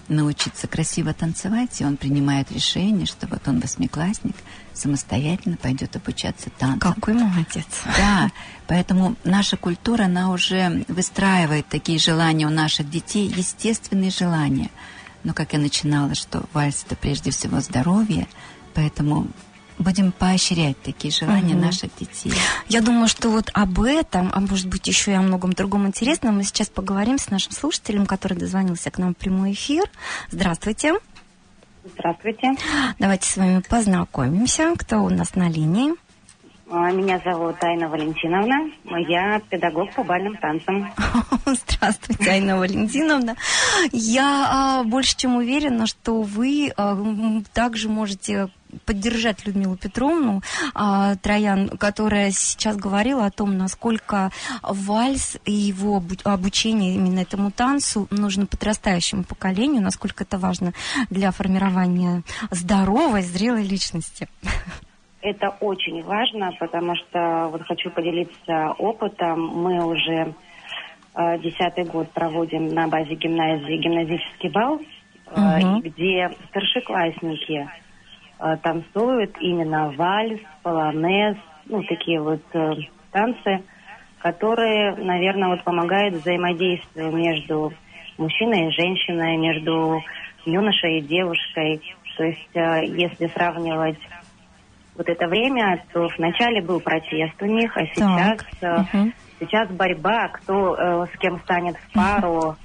[0.08, 4.36] научиться красиво танцевать, и он принимает решение, что вот он восьмиклассник,
[4.74, 6.94] самостоятельно пойдет обучаться танцам.
[6.94, 7.66] Какой молодец.
[7.96, 8.30] Да,
[8.66, 14.70] поэтому наша культура, она уже выстраивает такие желания у наших детей, естественные желания.
[15.24, 18.26] Но как я начинала, что вальс это прежде всего здоровье,
[18.74, 19.28] поэтому
[19.78, 21.64] будем поощрять такие желания Мгм.
[21.66, 22.32] наших детей.
[22.68, 26.36] Я думаю, что вот об этом, а может быть еще и о многом другом интересном,
[26.36, 29.84] мы сейчас поговорим с нашим слушателем, который дозвонился к нам в прямой эфир.
[30.30, 30.94] Здравствуйте.
[31.96, 32.52] Здравствуйте.
[32.98, 34.72] Давайте с вами познакомимся.
[34.78, 35.94] Кто у нас на линии?
[36.70, 38.70] А, Меня зовут Айна Валентиновна.
[39.08, 40.90] Я педагог по бальным танцам.
[41.44, 43.36] Здравствуйте, Айна Валентиновна.
[43.90, 46.96] Я а, больше чем уверена, что вы а,
[47.52, 48.48] также можете
[48.84, 50.42] поддержать Людмилу Петровну
[50.74, 54.30] а, Троян, которая сейчас говорила о том, насколько
[54.62, 60.72] вальс и его обу- обучение именно этому танцу нужно подрастающему поколению, насколько это важно
[61.10, 64.28] для формирования здоровой, зрелой личности.
[65.20, 69.46] Это очень важно, потому что вот хочу поделиться опытом.
[69.46, 70.34] Мы уже
[71.14, 77.81] э, десятый год проводим на базе гимназии гимназический бал, э, и где старшеклассники э,
[78.62, 81.36] танцуют именно вальс, полонез,
[81.66, 82.72] ну такие вот э,
[83.12, 83.62] танцы,
[84.18, 87.72] которые, наверное, вот помогают взаимодействию между
[88.18, 90.02] мужчиной и женщиной, между
[90.44, 91.80] юношей и девушкой.
[92.16, 93.98] То есть, э, если сравнивать
[94.96, 100.76] вот это время, то вначале был протест у них, а сейчас, э, сейчас борьба, кто
[100.76, 102.56] э, с кем станет в пару.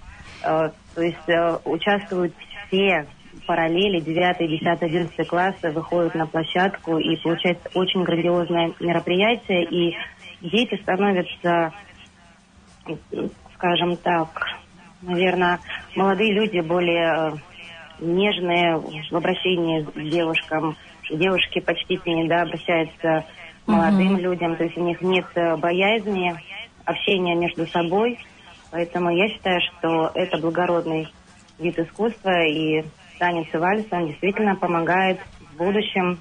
[0.44, 2.34] Э, то есть э, участвуют
[2.68, 3.06] все
[3.48, 9.98] параллели, 9, 10, 11 классы выходят на площадку, и получается очень грандиозное мероприятие, и
[10.42, 11.74] дети становятся,
[13.56, 14.30] скажем так,
[15.02, 15.60] наверное,
[15.96, 17.32] молодые люди более э,
[18.00, 18.78] нежные
[19.10, 20.76] в обращении к девушкам,
[21.10, 23.26] девушки почтительнее, да, обращаются
[23.66, 26.36] к молодым людям, то есть у них нет э, боязни
[26.86, 28.20] общения между собой.
[28.72, 31.08] Поэтому я считаю, что это благородный
[31.58, 32.84] вид искусства, и
[33.18, 36.20] танец и вальс, он действительно помогает в будущем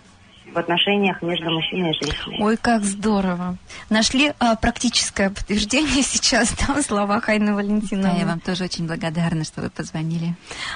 [0.52, 2.38] в отношениях между мужчиной и женщиной.
[2.40, 3.56] Ой, как здорово.
[3.90, 8.10] Нашли а, практическое подтверждение сейчас, да, в словах Айны Валентиновны.
[8.10, 10.34] Да, я вам тоже очень благодарна, что вы позвонили.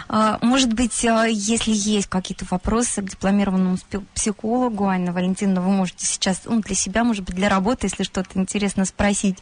[0.08, 3.78] А, Может быть, а, если есть какие-то вопросы к дипломированному
[4.14, 8.38] психологу, Анна Валентиновна, вы можете сейчас, ну, для себя, может быть, для работы, если что-то
[8.38, 9.38] интересно спросить,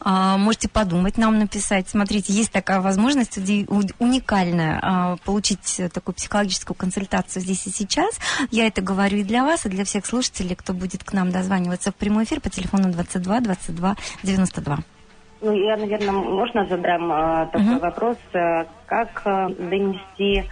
[0.00, 1.88] а, можете подумать, нам написать.
[1.88, 3.38] Смотрите, есть такая возможность
[3.98, 8.14] уникальная а, получить такую психологическую консультацию здесь и сейчас.
[8.50, 11.90] Я это говорю и для вас, и для всех слушателей, кто будет к нам дозваниваться
[11.90, 14.78] в прямой эфир по телефону 22 22 92.
[15.42, 17.78] Ну, я, наверное, можно задам э, такой Мгм.
[17.78, 20.44] вопрос, э, как э, донести,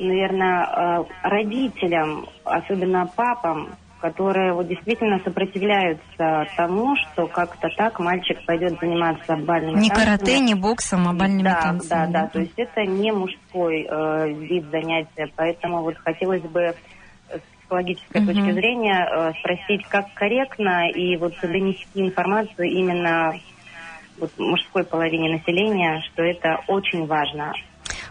[0.00, 3.68] наверное, э, родителям, особенно папам,
[4.00, 10.04] которые вот действительно сопротивляются тому, что как-то так мальчик пойдет заниматься бальными Ни танцами.
[10.04, 12.12] карате, ни боксом, а бальными да, танцами.
[12.12, 16.74] Да, да, то есть это не мужской э, вид занятия, поэтому вот хотелось бы
[17.72, 18.34] психологической Мгм.
[18.34, 23.34] точки зрения э, спросить, как корректно и вот донести информацию именно
[24.18, 27.52] вот мужской половине населения, что это очень важно.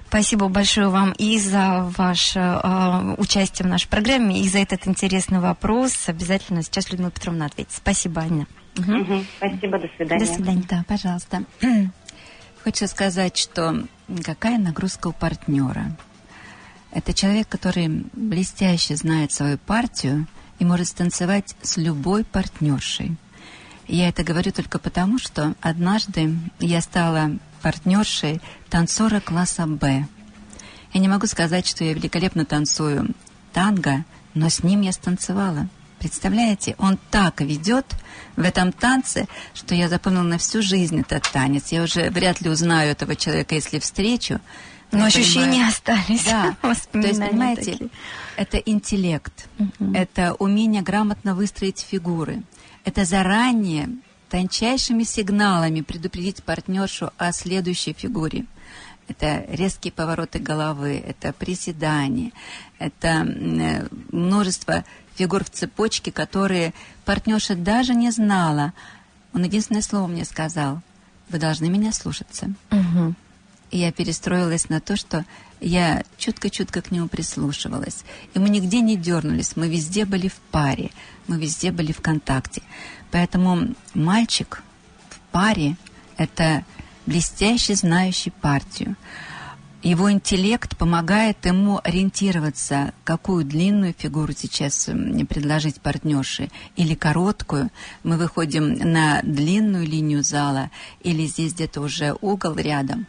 [0.07, 5.39] Спасибо большое вам и за ваше э, участие в нашей программе, и за этот интересный
[5.39, 6.09] вопрос.
[6.09, 7.71] Обязательно сейчас Людмила Петровна ответит.
[7.71, 8.21] Спасибо.
[8.21, 8.47] Мгм.
[8.75, 9.27] Мгм.
[9.37, 10.25] Спасибо, до свидания.
[10.25, 10.63] До свидания.
[10.69, 11.43] Да, пожалуйста.
[12.63, 13.83] Хочется сказать, что
[14.23, 15.95] какая нагрузка у партнера.
[16.91, 20.27] Это человек, который блестяще знает свою партию
[20.59, 23.15] и может станцевать с любой партнершей.
[23.87, 27.31] Я это говорю только потому, что однажды я стала
[27.61, 30.05] партнершей танцора класса «Б».
[30.93, 33.15] Я не могу сказать, что я великолепно танцую
[33.53, 35.67] танго, но с ним я станцевала.
[35.99, 37.85] Представляете, он так ведет
[38.35, 41.71] в этом танце, что я запомнила на всю жизнь этот танец.
[41.71, 44.41] Я уже вряд ли узнаю этого человека, если встречу.
[44.91, 46.25] Но Я ощущения остались.
[46.25, 47.89] Да, то есть, понимаете, такие.
[48.35, 49.47] это интеллект,
[49.93, 52.43] это умение грамотно выстроить фигуры,
[52.83, 53.89] это заранее
[54.29, 58.45] тончайшими сигналами предупредить партнершу о следующей фигуре.
[59.07, 62.31] Это резкие повороты головы, это приседания,
[62.79, 64.85] это э, множество
[65.15, 66.73] фигур в цепочке, которые
[67.03, 68.71] партнерша даже не знала.
[69.33, 70.81] Он единственное слово мне сказал.
[71.29, 72.53] Вы должны меня слушаться.
[72.69, 73.15] Мгм.
[73.71, 75.25] Я перестроилась на то, что
[75.61, 78.03] я чутко-чутко к нему прислушивалась.
[78.33, 80.91] И мы нигде не дернулись, мы везде были в паре,
[81.27, 82.63] мы везде были в контакте.
[83.11, 84.63] Поэтому мальчик
[85.09, 85.77] в паре–
[86.17, 86.65] это
[87.05, 88.95] блестящий, знающий партию.
[89.83, 97.71] Его интеллект помогает ему ориентироваться, какую длинную фигуру сейчас м, мне предложить партнерше, или короткую.
[98.03, 100.69] Мы выходим на длинную линию зала,
[101.01, 103.07] или здесь где-то уже угол рядом.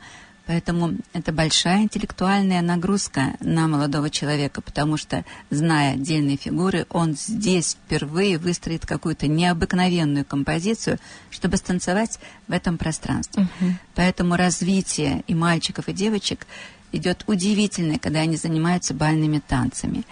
[0.53, 7.79] Поэтому это большая интеллектуальная нагрузка на молодого человека, потому что, зная отдельные фигуры, он здесь
[7.87, 10.99] впервые выстроит какую-то необыкновенную композицию,
[11.31, 13.49] чтобы станцевать в этом пространстве.
[13.95, 16.47] Поэтому развитие и мальчиков, и девочек
[16.93, 20.05] идет удивительное, когда они занимаются бальными танцами.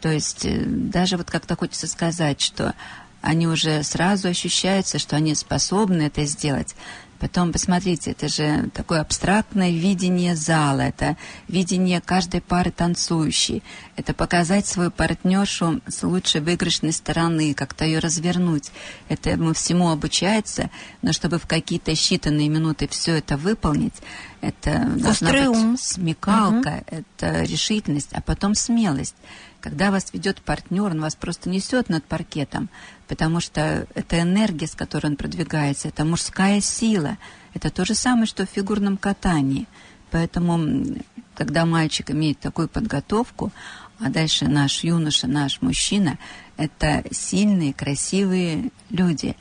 [0.00, 2.72] То есть э, даже вот как-то хочется сказать, что
[3.20, 6.76] они уже сразу ощущаются, что они способны это сделать.
[7.20, 11.16] Потом, посмотрите, это же такое абстрактное видение зала, это
[11.48, 13.62] видение каждой пары танцующей,
[13.96, 18.70] это показать свою партнершу с лучшей выигрышной стороны, как-то ее развернуть.
[19.08, 20.70] Это ему всему обучается,
[21.02, 23.94] но чтобы в какие-то считанные минуты все это выполнить,
[24.40, 25.76] это должна Острый быть ум.
[25.76, 29.16] смекалка, это решительность, а потом смелость.
[29.60, 32.70] Когда вас ведет партнер, он вас просто несет над паркетом,
[33.08, 37.16] потому что это энергия, с которой он продвигается, это мужская сила.
[37.54, 39.66] Это то же самое, что в фигурном катании.
[40.10, 40.96] Поэтому,
[41.34, 43.50] когда мальчик имеет такую подготовку,
[43.98, 46.18] а дальше наш юноша, наш мужчина,
[46.56, 49.36] это сильные, красивые люди.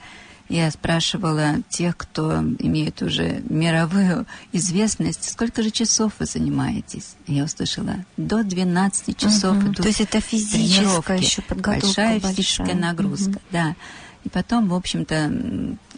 [0.49, 7.15] Я спрашивала тех, кто имеет уже мировую известность, сколько же часов вы занимаетесь?
[7.27, 9.71] Я услышала, до 12 часов Мгм.
[9.73, 11.23] идут То есть это физическая тренировки.
[11.23, 12.33] еще подготовка Большая большая.
[12.33, 13.39] физическая нагрузка, Мгм.
[13.51, 13.75] да.
[14.23, 15.31] И потом, в общем-то,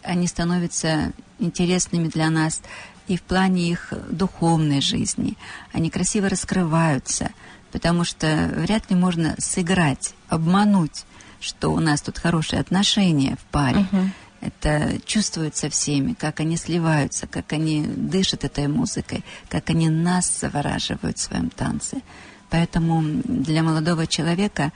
[0.04, 2.62] они становятся интересными для нас
[3.08, 5.38] и в плане их духовной жизни.
[5.74, 7.30] Они красиво раскрываются,
[7.72, 11.06] потому что вряд ли можно сыграть, обмануть,
[11.40, 13.86] что у нас тут хорошие отношения в паре.
[13.92, 14.12] Мгм.
[14.42, 21.18] Это чувствуется всеми, как они сливаются, как они дышат этой музыкой, как они нас завораживают
[21.18, 22.02] в своем танце.
[22.50, 24.72] Поэтому для молодого человека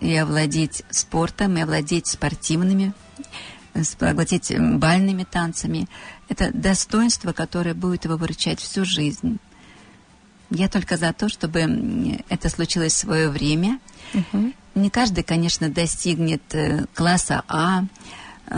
[0.00, 2.92] и овладеть спортом, и овладеть спортивными,
[3.74, 5.88] э, овладеть м, бальными танцами.
[6.28, 9.38] Это достоинство, которое будет его выручать всю жизнь.
[10.50, 13.78] Я только за то, чтобы это случилось в свое время.
[14.74, 17.86] Не каждый, конечно, достигнет э, класса А, э,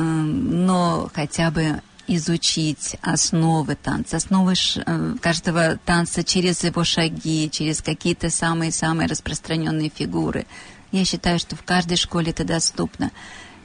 [0.03, 8.31] но хотя бы изучить основы танца, основы э, каждого танца через его шаги, через какие-то
[8.31, 10.47] самые-самые распространенные фигуры.
[10.93, 13.11] Я считаю, что в каждой школе это доступно.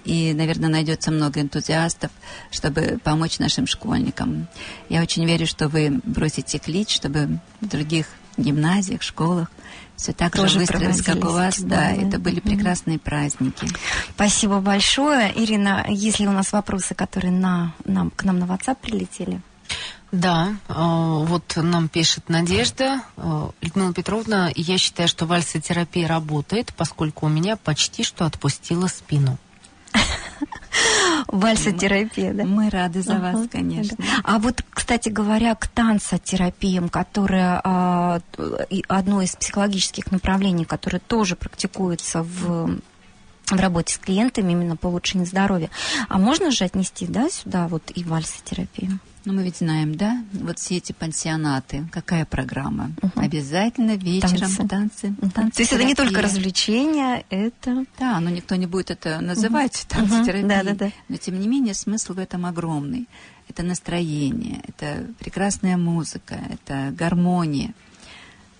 [0.05, 2.11] И, наверное, найдется много энтузиастов,
[2.51, 4.47] чтобы помочь нашим школьникам.
[4.87, 8.07] Я очень верю, что вы бросите клич, чтобы в других
[8.37, 9.51] гимназиях, школах
[9.99, 11.59] все так Тоже же выстроилось, как у вас.
[11.59, 12.07] Да, балы.
[12.07, 13.67] это были прекрасные праздники.
[14.15, 15.31] Спасибо большое.
[15.35, 19.41] Ирина, есть ли у нас вопросы, которые на, нам, к нам на WhatsApp прилетели?
[20.11, 23.01] Да, э, вот нам пишет Надежда.
[23.17, 29.37] э, Людмила Петровна, я считаю, что вальсотерапия работает, поскольку у меня почти что отпустила спину.
[31.27, 32.45] Вальсотерапия, да?
[32.45, 33.97] Мы рады за вас, конечно.
[33.97, 34.05] да.
[34.23, 38.19] А вот, кстати говоря, к танцотерапиям, которая а,
[38.87, 42.79] одно из психологических направлений, которое тоже практикуется в
[43.51, 45.71] в работе с клиентами именно по улучшению здоровья.
[46.07, 48.99] А можно же отнести, да, сюда вот и вальсотерапию?
[49.25, 52.91] Ну, мы ведь знаем, да, вот все эти пансионаты, какая программа?
[53.15, 54.67] Обязательно вечером Танцы.
[54.67, 55.07] танцы.
[55.09, 55.51] Мгм.
[55.51, 57.85] То есть это не только развлечение, это...
[57.99, 60.07] Да, но никто не будет это называть Мгм.
[60.07, 60.47] танцотерапией.
[60.47, 60.91] Да-да-да.
[61.09, 63.07] Но тем не менее смысл в этом огромный.
[63.49, 67.73] Это настроение, это прекрасная музыка, это гармония.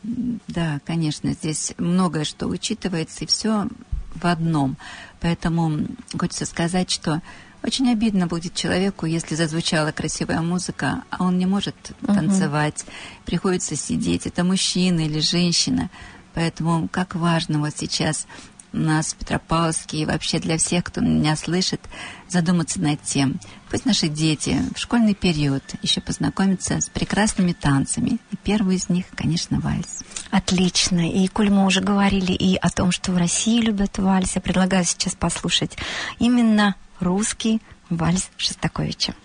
[0.03, 3.67] Да, конечно, здесь многое что учитывается, и все
[4.15, 4.77] в одном.
[5.19, 5.87] Поэтому
[6.17, 7.21] хочется сказать, что
[7.63, 12.85] очень обидно будет человеку, если зазвучала красивая музыка, а он не может танцевать,
[13.25, 14.25] приходится сидеть.
[14.25, 15.89] Это мужчина или женщина.
[16.33, 18.27] Поэтому как важно вот сейчас
[18.71, 21.81] у нас в Петропавловске и вообще для всех, кто меня слышит,
[22.27, 23.39] задуматься над тем.
[23.69, 28.19] Пусть наши дети в школьный период еще познакомятся с прекрасными танцами.
[28.31, 30.03] И первый из них, конечно, вальс.
[30.31, 31.09] Отлично.
[31.09, 34.85] И коль мы уже говорили и о том, что в России любят вальс, я предлагаю
[34.85, 35.77] сейчас послушать
[36.19, 39.15] именно русский вальс Шостаковича.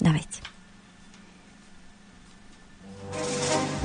[0.00, 0.42] Давайте.
[3.10, 3.77] Thank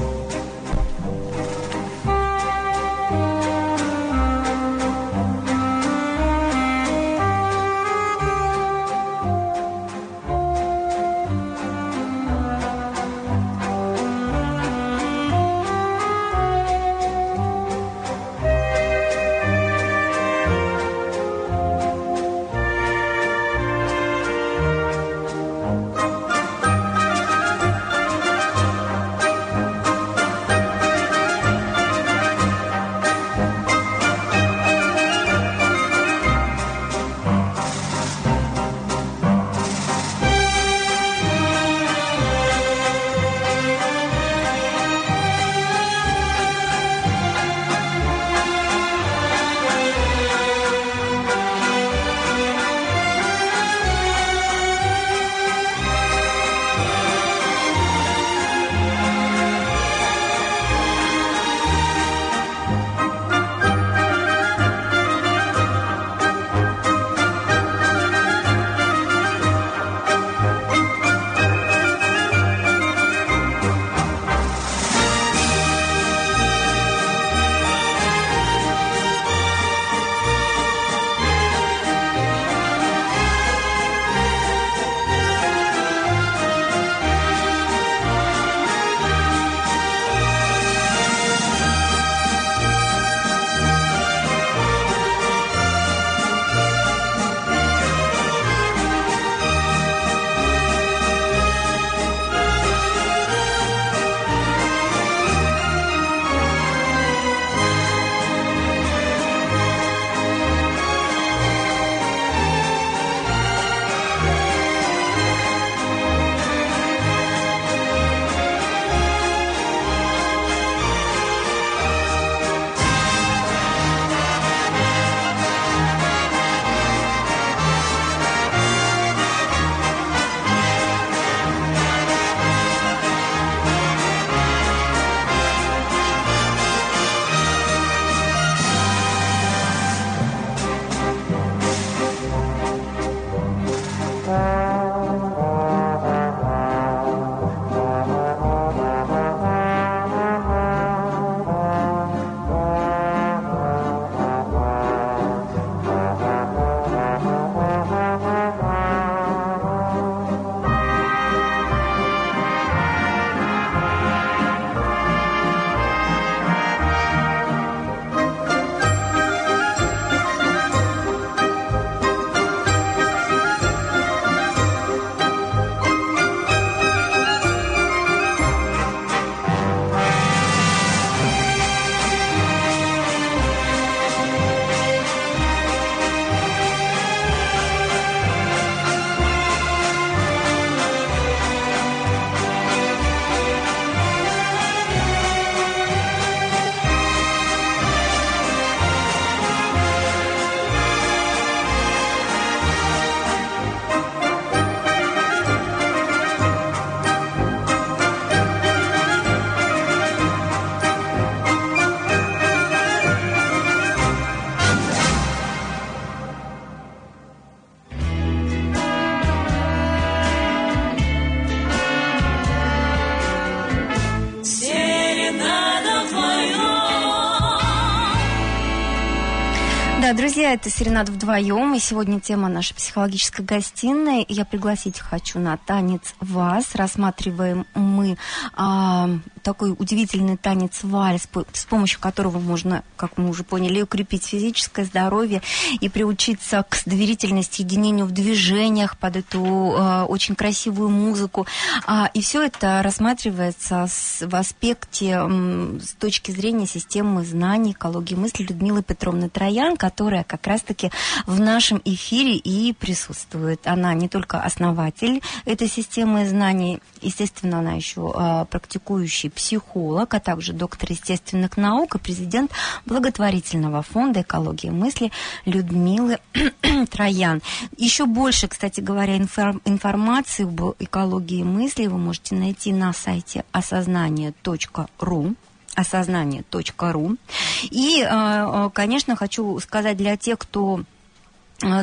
[230.54, 234.24] это «Серенад вдвоем», и сегодня тема нашей психологической гостиной.
[234.30, 236.76] Я пригласить хочу на танец вас.
[236.76, 238.18] Рассматриваем мы
[238.54, 239.10] а,
[239.44, 245.41] такой удивительный танец вальс, с помощью которого можно, как мы уже поняли, укрепить физическое здоровье
[245.82, 251.46] и приучиться к доверительности, единению в движениях под эту а, очень красивую музыку.
[251.86, 258.16] А, и все это рассматривается с- в аспекте м, с точки зрения системы знаний, экологии
[258.16, 260.91] мысли Людмилы Петровны Троян, которая как раз-таки
[261.28, 263.68] в нашем эфире и присутствует.
[263.68, 270.54] Она не только основатель этой системы знаний, естественно, она еще а, практикующий психолог, а также
[270.54, 272.52] доктор естественных наук и президент
[272.86, 275.12] благотворительного фонда экологии мысли
[275.46, 276.20] Людмилы
[276.92, 277.42] Троян.
[277.78, 285.36] Еще больше, кстати говоря, инфор- информации об экологии мысли вы можете найти на сайте осознание.ру
[285.76, 287.18] осознание.ру.
[287.64, 290.84] И, э, э, конечно, хочу сказать для тех, кто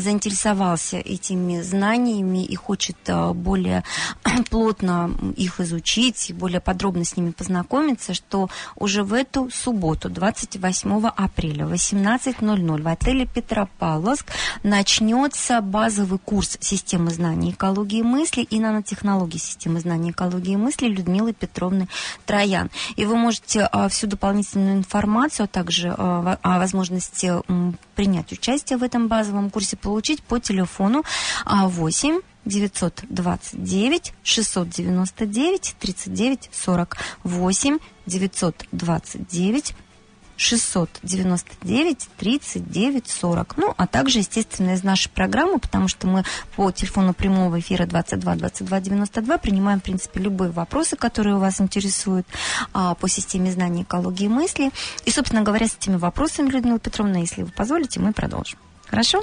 [0.00, 3.82] заинтересовался этими знаниями и хочет э, более
[4.50, 11.06] плотно их изучить и более подробно с ними познакомиться, что уже в эту субботу, 28
[11.08, 14.26] апреля, 18.00 в отеле Петропавловск
[14.62, 21.88] начнется базовый курс системы знаний экологии мысли и нанотехнологий системы знаний экологии мысли Людмилы Петровны
[22.26, 22.70] Троян.
[22.96, 27.32] И вы можете а, всю дополнительную информацию, а также о возможности
[27.94, 31.04] принять участие в этом базовом курсе получить по телефону
[31.44, 39.74] а, 8 929 699 39 40 8 929
[40.40, 43.56] 699 39 40.
[43.58, 46.24] Ну, а также, естественно, из нашей программы, потому что мы
[46.56, 51.60] по телефону прямого эфира 22 22 92 принимаем, в принципе, любые вопросы, которые у вас
[51.60, 52.26] интересуют
[52.72, 54.70] а, по системе знаний экологии мысли.
[55.04, 58.58] И, собственно говоря, с этими вопросами, Людмила Петровна, если вы позволите, мы продолжим.
[58.86, 59.22] Хорошо?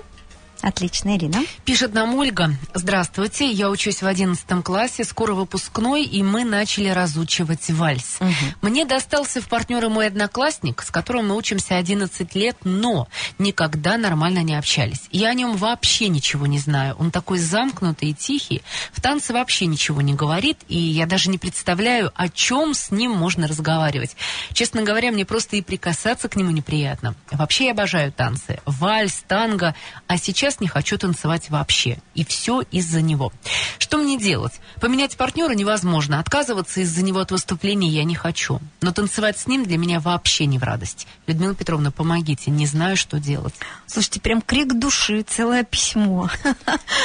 [0.61, 1.43] Отлично, Ирина.
[1.65, 2.51] Пишет нам Ольга.
[2.73, 8.19] Здравствуйте, я учусь в 11 классе, скоро выпускной, и мы начали разучивать вальс.
[8.61, 13.07] Мне достался в партнеры мой одноклассник, с которым мы учимся 11 лет, но
[13.39, 15.07] никогда нормально не общались.
[15.11, 16.95] Я о нем вообще ничего не знаю.
[16.99, 21.37] Он такой замкнутый и тихий, в танце вообще ничего не говорит, и я даже не
[21.37, 24.15] представляю, о чем с ним можно разговаривать.
[24.53, 27.15] Честно говоря, мне просто и прикасаться к нему неприятно.
[27.31, 28.59] Вообще я обожаю танцы.
[28.65, 29.75] Вальс, танго,
[30.07, 31.99] а сейчас не хочу танцевать вообще.
[32.15, 33.31] И все из-за него.
[33.77, 34.53] Что мне делать?
[34.81, 36.19] Поменять партнера невозможно.
[36.19, 38.59] Отказываться из-за него от выступления я не хочу.
[38.81, 41.07] Но танцевать с ним для меня вообще не в радость.
[41.27, 42.51] Людмила Петровна, помогите.
[42.51, 43.53] Не знаю, что делать.
[43.85, 46.29] Слушайте, прям крик души, целое письмо.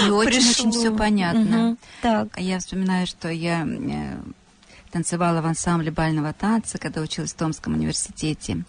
[0.07, 1.77] И очень-очень все понятно.
[2.01, 2.29] Так.
[2.35, 4.17] А Я вспоминаю, что я э,
[4.93, 8.65] танцевала в ансамбле бального танца, когда училась в Томском университете.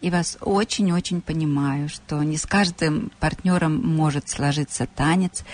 [0.00, 5.44] И вас очень-очень понимаю, что не с каждым партнером может сложиться танец.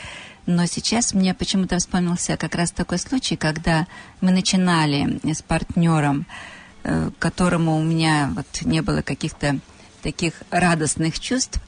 [0.47, 3.86] Но сейчас мне почему-то вспомнился как раз такой случай, когда
[4.20, 6.26] мы начинали с партнером,
[6.82, 9.59] э, которому у меня вот не было каких-то
[10.03, 11.61] таких радостных чувств.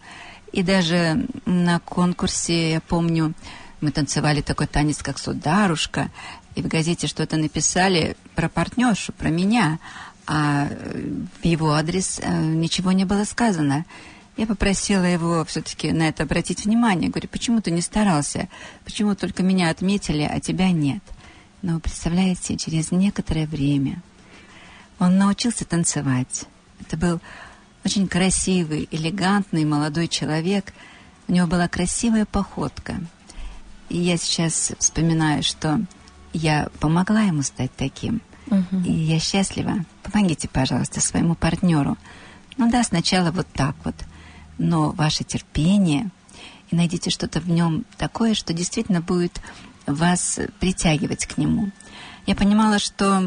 [0.51, 3.35] И даже на конкурсе, я помню,
[3.81, 6.11] мы танцевали такой танец, как «Сударушка»,
[6.55, 9.79] и в газете что-то написали про партнершу, про меня,
[10.27, 11.11] а э,
[11.43, 13.85] в его адрес э, ничего не было сказано.
[14.37, 17.11] Я попросила его все-таки на это обратить внимание.
[17.11, 18.49] Говорю, почему ты не старался?
[18.85, 21.03] Почему только меня отметили, а тебя нет?
[21.63, 24.03] Но, представляете, через некоторое время
[24.99, 26.45] он научился танцевать.
[26.81, 27.21] Это был
[27.85, 30.73] очень красивый, элегантный молодой человек.
[31.29, 32.97] У него была красивая походка.
[33.89, 35.81] И я сейчас вспоминаю, что
[36.33, 38.21] я помогла ему стать таким.
[38.85, 39.85] И я счастлива.
[40.03, 41.97] Помогите, пожалуйста, своему партнеру.
[42.57, 43.95] Ну да, сначала вот так вот.
[44.59, 46.11] Но ваше терпение,
[46.71, 49.41] и найдите что-то в нем такое, что действительно будет
[49.87, 51.71] вас притягивать к нему.
[52.27, 53.21] Я понимала, что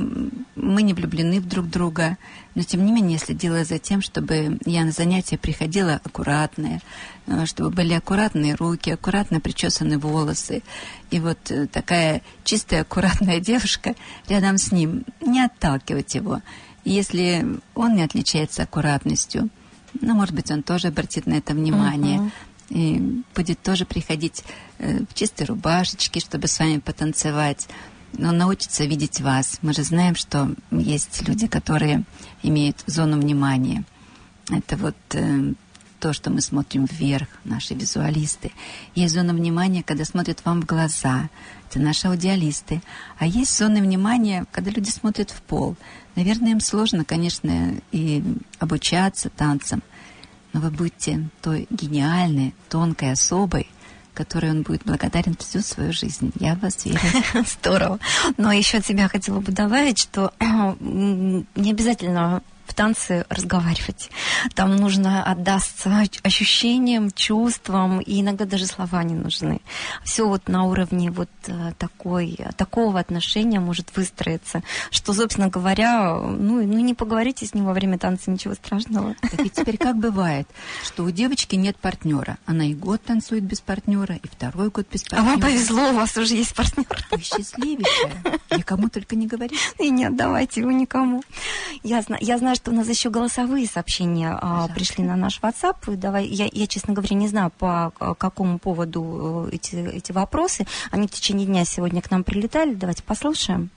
[0.55, 2.17] мы не влюблены в друг друга,
[2.55, 6.81] но тем не менее следила за тем, чтобы я на занятия приходила аккуратная,
[7.27, 10.63] э, чтобы были аккуратные руки, аккуратно причесаны волосы.
[11.11, 13.93] И вот э, такая чистая, аккуратная девушка
[14.27, 16.41] рядом с ним, не отталкивать его.
[16.83, 17.45] Если
[17.75, 19.49] он не отличается аккуратностью,
[20.01, 22.19] ну, может быть, он тоже обратит на это внимание.
[22.19, 22.31] Мгм.
[22.69, 24.43] И будет тоже приходить
[24.79, 27.67] э, в чистой рубашечке, чтобы с вами потанцевать.
[28.13, 29.59] Но научится видеть вас.
[29.61, 32.03] Мы же знаем, что есть люди, которые
[32.41, 33.83] имеют зону внимания.
[34.49, 35.53] Это вот э,
[35.99, 38.51] то, что мы смотрим вверх, наши визуалисты.
[38.95, 41.29] Есть зона внимания, когда смотрят вам в глаза.
[41.69, 42.81] Это наши аудиалисты.
[43.17, 45.75] А есть зоны внимания, когда люди смотрят в пол.
[46.15, 48.23] Наверное, им сложно, конечно, и
[48.59, 49.81] обучаться танцам.
[50.53, 53.67] но вы будете той гениальной, тонкой особой,
[54.17, 56.31] которой он будет благодарен всю свою жизнь.
[56.39, 56.99] Я в вас верю.
[57.61, 57.99] Здорово.
[58.37, 64.09] Но еще от себя хотела бы добавить, что не обязательно в танце разговаривать.
[64.53, 69.61] Там нужно отдаться ощущениям, чувствам, и иногда даже слова не нужны.
[70.03, 76.65] Все вот на уровне вот э, такой, такого отношения может выстроиться, что, собственно говоря, ну,
[76.65, 79.15] ну не поговорите с ним во время танца, ничего страшного.
[79.21, 80.47] Так и теперь как бывает,
[80.83, 82.37] что у девочки нет партнера.
[82.45, 85.31] Она и год танцует без партнера, и второй год без А партнера.
[85.31, 86.85] вам повезло, у вас уже есть партнер.
[87.11, 88.23] Вы счастливейшая.
[88.57, 89.57] Никому только не говорите.
[89.79, 91.23] И не отдавайте его никому.
[91.83, 92.17] Ясно.
[92.19, 94.73] Я знаю, что у нас еще голосовые сообщения а, Пожалуйста.
[94.73, 95.95] пришли на наш WhatsApp.
[95.95, 100.65] Давай, я, я, честно говоря, не знаю, по какому поводу э, эти, эти вопросы.
[100.91, 102.73] Они в течение дня сегодня к нам прилетали.
[102.73, 103.69] Давайте послушаем.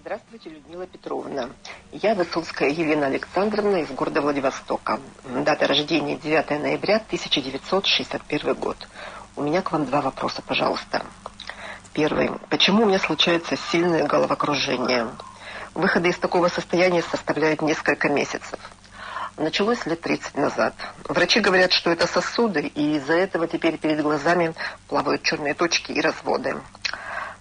[0.00, 1.50] Здравствуйте, Людмила Петровна.
[1.92, 5.00] Я Высоцкая Елена Александровна из города Владивостока.
[5.44, 8.76] Дата рождения 9 ноября 1961 год.
[9.36, 11.04] У меня к вам два вопроса, пожалуйста.
[11.92, 12.30] Первый.
[12.50, 15.08] Почему у меня случается сильное головокружение?
[15.74, 18.58] Выходы из такого состояния составляют несколько месяцев.
[19.36, 20.74] Началось лет 30 назад.
[21.08, 24.54] Врачи говорят, что это сосуды, и из-за этого теперь перед глазами
[24.88, 26.56] плавают черные точки и разводы.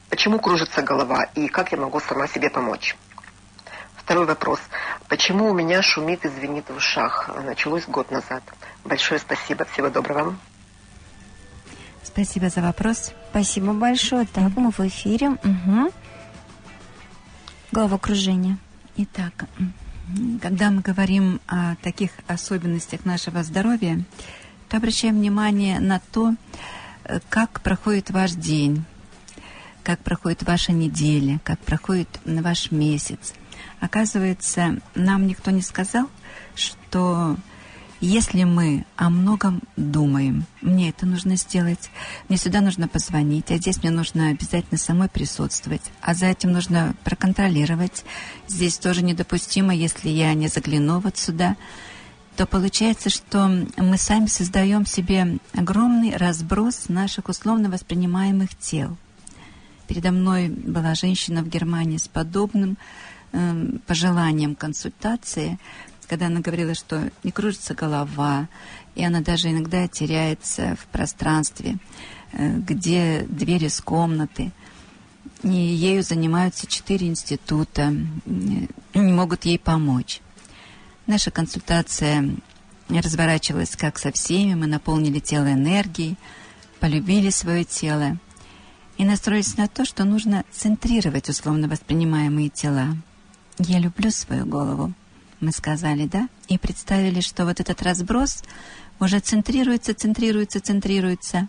[0.10, 2.96] Почему кружится голова и как я могу сама себе помочь?
[3.96, 4.60] Второй вопрос.
[5.08, 7.30] Почему у меня шумит и звенит в ушах?
[7.44, 8.44] Началось год назад.
[8.84, 9.66] Большое спасибо.
[9.66, 10.36] Всего доброго.
[12.04, 13.14] Спасибо за вопрос.
[13.30, 14.26] Спасибо большое.
[14.26, 15.30] Так, мы в эфире.
[15.30, 15.92] Угу.
[17.74, 18.60] Головокружение.
[18.98, 19.46] Итак,
[20.44, 24.04] когда мы говорим о таких особенностях нашего здоровья,
[24.70, 26.36] то обращаем внимание на то,
[27.06, 28.86] э, как проходит ваш день,
[29.84, 33.34] как проходит ваша неделя, как проходит ваш месяц.
[33.80, 36.12] Оказывается, нам никто не сказал,
[36.54, 37.38] что
[38.06, 41.90] если мы о многом думаем, мне это нужно сделать,
[42.28, 46.96] мне сюда нужно позвонить, а здесь мне нужно обязательно самой присутствовать, а за этим нужно
[47.06, 48.04] проконтролировать.
[48.50, 51.56] Здесь тоже недопустимо, если я не загляну вот сюда,
[52.36, 53.48] то получается, что
[53.78, 58.98] мы сами создаем себе огромный разброс наших условно воспринимаемых тел.
[59.88, 62.78] Передо мной была женщина в Германии с подобным
[63.32, 65.58] эм, пожеланием консультации,
[66.08, 68.48] когда она говорила, что не кружится голова,
[68.96, 71.78] и она даже иногда теряется в пространстве,
[72.32, 74.52] э, где двери с комнаты.
[75.44, 77.94] И ею занимаются четыре института,
[78.26, 80.22] не могут ей помочь.
[81.06, 82.36] Наша консультация
[82.90, 86.16] разворачивалась как со всеми, мы наполнили тело энергией,
[86.80, 88.18] полюбили свое тело
[88.98, 92.96] и настроились на то, что нужно центрировать условно воспринимаемые тела.
[93.60, 94.94] Я люблю свою голову,
[95.44, 96.30] мы сказали, да?
[96.48, 98.44] И представили, что вот этот разброс
[99.00, 101.48] уже центрируется, центрируется, центрируется.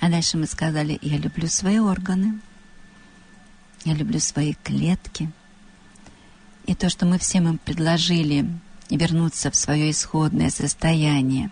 [0.00, 2.40] А дальше мы сказали, я люблю свои органы,
[3.84, 5.30] я люблю свои клетки.
[6.66, 8.46] И то, что мы всем им предложили
[8.88, 11.50] вернуться в свое исходное состояние,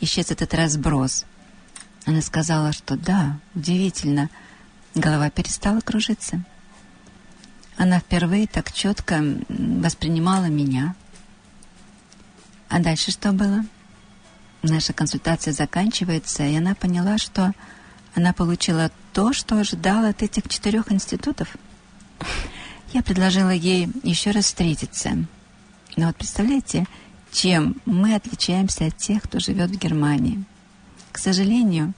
[0.00, 1.24] исчез этот разброс.
[2.06, 4.30] Она сказала, что да, удивительно,
[4.94, 6.42] голова перестала кружиться.
[7.76, 10.96] Она впервые так четко воспринимала меня.
[12.68, 13.64] А дальше что было?
[14.62, 17.52] Наша консультация заканчивается, и она поняла, что
[18.14, 21.56] она получила то, что ожидала от этих четырех институтов.
[22.92, 25.10] Я предложила ей еще раз встретиться.
[25.96, 26.86] Но вот представляете,
[27.30, 30.44] чем мы отличаемся от тех, кто живет в Германии?
[31.12, 31.94] К сожалению,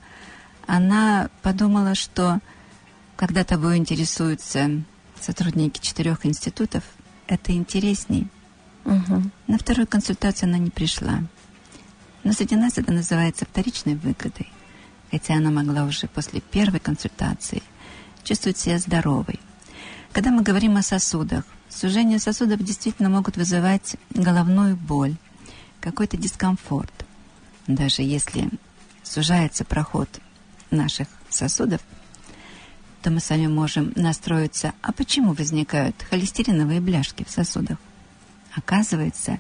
[0.67, 2.41] она подумала, что
[3.17, 4.83] когда тобой интересуются
[5.21, 6.85] сотрудники четырех институтов,
[7.27, 8.29] это интересней.
[8.85, 9.23] Угу.
[9.47, 11.23] На вторую консультацию она не пришла.
[12.25, 14.49] Но среди нас это называется вторичной выгодой.
[15.11, 17.63] Хотя она могла уже после первой консультации
[18.23, 19.41] чувствовать себя здоровой.
[20.13, 25.17] Когда мы говорим о сосудах, сужение сосудов действительно могут вызывать головную боль,
[25.81, 26.93] какой-то дискомфорт.
[27.67, 28.51] Даже если
[29.03, 30.09] сужается проход
[30.71, 31.81] наших сосудов,
[33.03, 37.79] то мы с вами можем настроиться, а почему возникают холестериновые бляшки в сосудах?
[38.55, 39.39] Оказывается,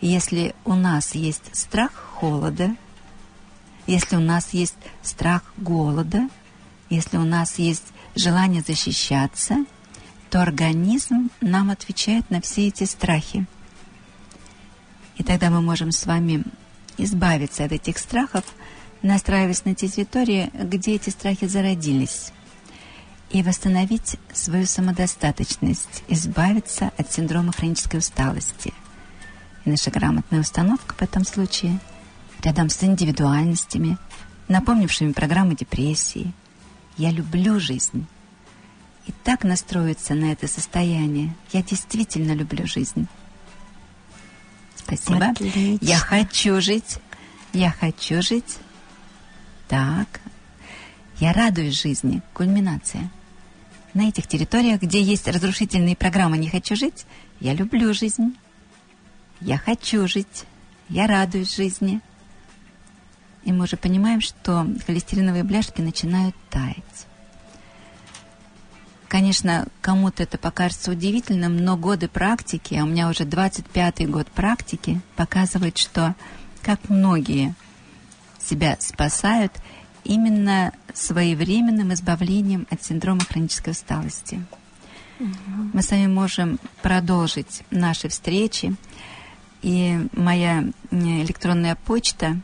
[0.00, 2.74] если у нас есть страх холода,
[3.86, 6.28] если у нас есть страх голода,
[6.90, 9.64] если у нас есть желание защищаться,
[10.30, 13.46] то организм нам отвечает на все эти страхи.
[15.16, 16.44] И тогда мы можем с вами
[16.96, 18.44] избавиться от этих страхов,
[19.02, 22.32] настраиваясь на те территории, где эти страхи зародились,
[23.32, 28.74] и восстановить свою самодостаточность, избавиться от синдрома хронической усталости.
[29.64, 31.80] И наша грамотная установка в этом случае
[32.42, 33.96] рядом с индивидуальностями,
[34.48, 36.32] напомнившими программы депрессии.
[36.98, 38.06] Я люблю жизнь.
[39.06, 41.34] И так настроиться на это состояние.
[41.52, 43.06] Я действительно люблю жизнь.
[44.76, 45.26] Спасибо.
[45.26, 45.78] Отлично.
[45.80, 46.98] Я хочу жить.
[47.52, 48.58] Я хочу жить.
[49.68, 50.20] Так.
[51.18, 52.20] Я радуюсь жизни.
[52.34, 53.10] Кульминация.
[53.94, 57.04] На этих территориях, где есть разрушительные программы «Не хочу жить»,
[57.40, 58.36] я люблю жизнь.
[59.40, 60.44] Я хочу жить.
[60.88, 62.00] Я радуюсь жизни.
[63.42, 67.06] И мы уже понимаем, что холестериновые бляшки начинают таять.
[69.08, 75.00] Конечно, кому-то это покажется удивительным, но годы практики, а у меня уже 25-й год практики,
[75.16, 76.14] показывают, что
[76.62, 77.54] как многие
[78.40, 79.52] себя спасают
[80.04, 84.44] именно своевременным избавлением от синдрома хронической усталости.
[85.72, 88.74] Мы с вами можем продолжить наши встречи.
[89.62, 92.40] И моя электронная почта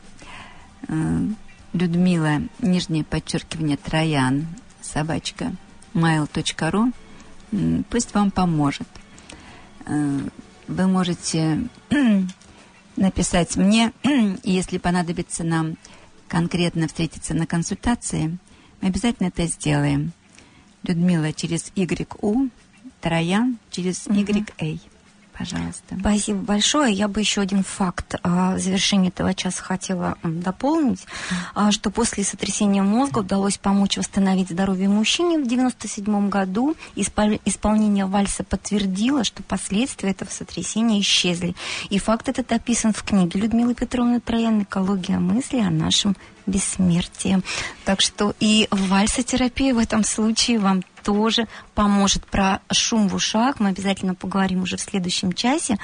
[0.87, 1.27] э,
[1.73, 4.47] Людмила, нижнее подчеркивание, Троян,
[4.81, 5.53] собачка,
[5.93, 6.93] mail.ru,
[7.89, 8.87] пусть вам поможет.
[9.85, 10.19] Э,
[10.69, 11.67] Вы можете
[12.95, 13.91] написать мне,
[14.43, 15.75] если понадобится нам
[16.29, 18.37] конкретно встретиться на консультации,
[18.79, 20.13] мы обязательно это сделаем.
[20.83, 22.49] Людмила через YU,
[23.01, 24.79] Троян через YA.
[25.39, 25.95] Пожалуйста.
[25.97, 26.93] Спасибо большое.
[26.93, 31.05] Я бы еще один факт а, в завершении этого часа хотела дополнить,
[31.55, 36.75] а, что после сотрясения мозга удалось помочь восстановить здоровье мужчине в 1997 году.
[36.97, 41.55] Испол- Исполнение вальса подтвердило, что последствия этого сотрясения исчезли.
[41.89, 46.17] И факт этот описан в книге Людмилы Петровны Троян «Экология мысли о нашем
[46.47, 47.41] бессмертии».
[47.85, 52.25] Так что и вальсотерапия в этом случае вам тоже поможет.
[52.27, 55.77] Про шум в ушах мы обязательно поговорим уже в следующем часе.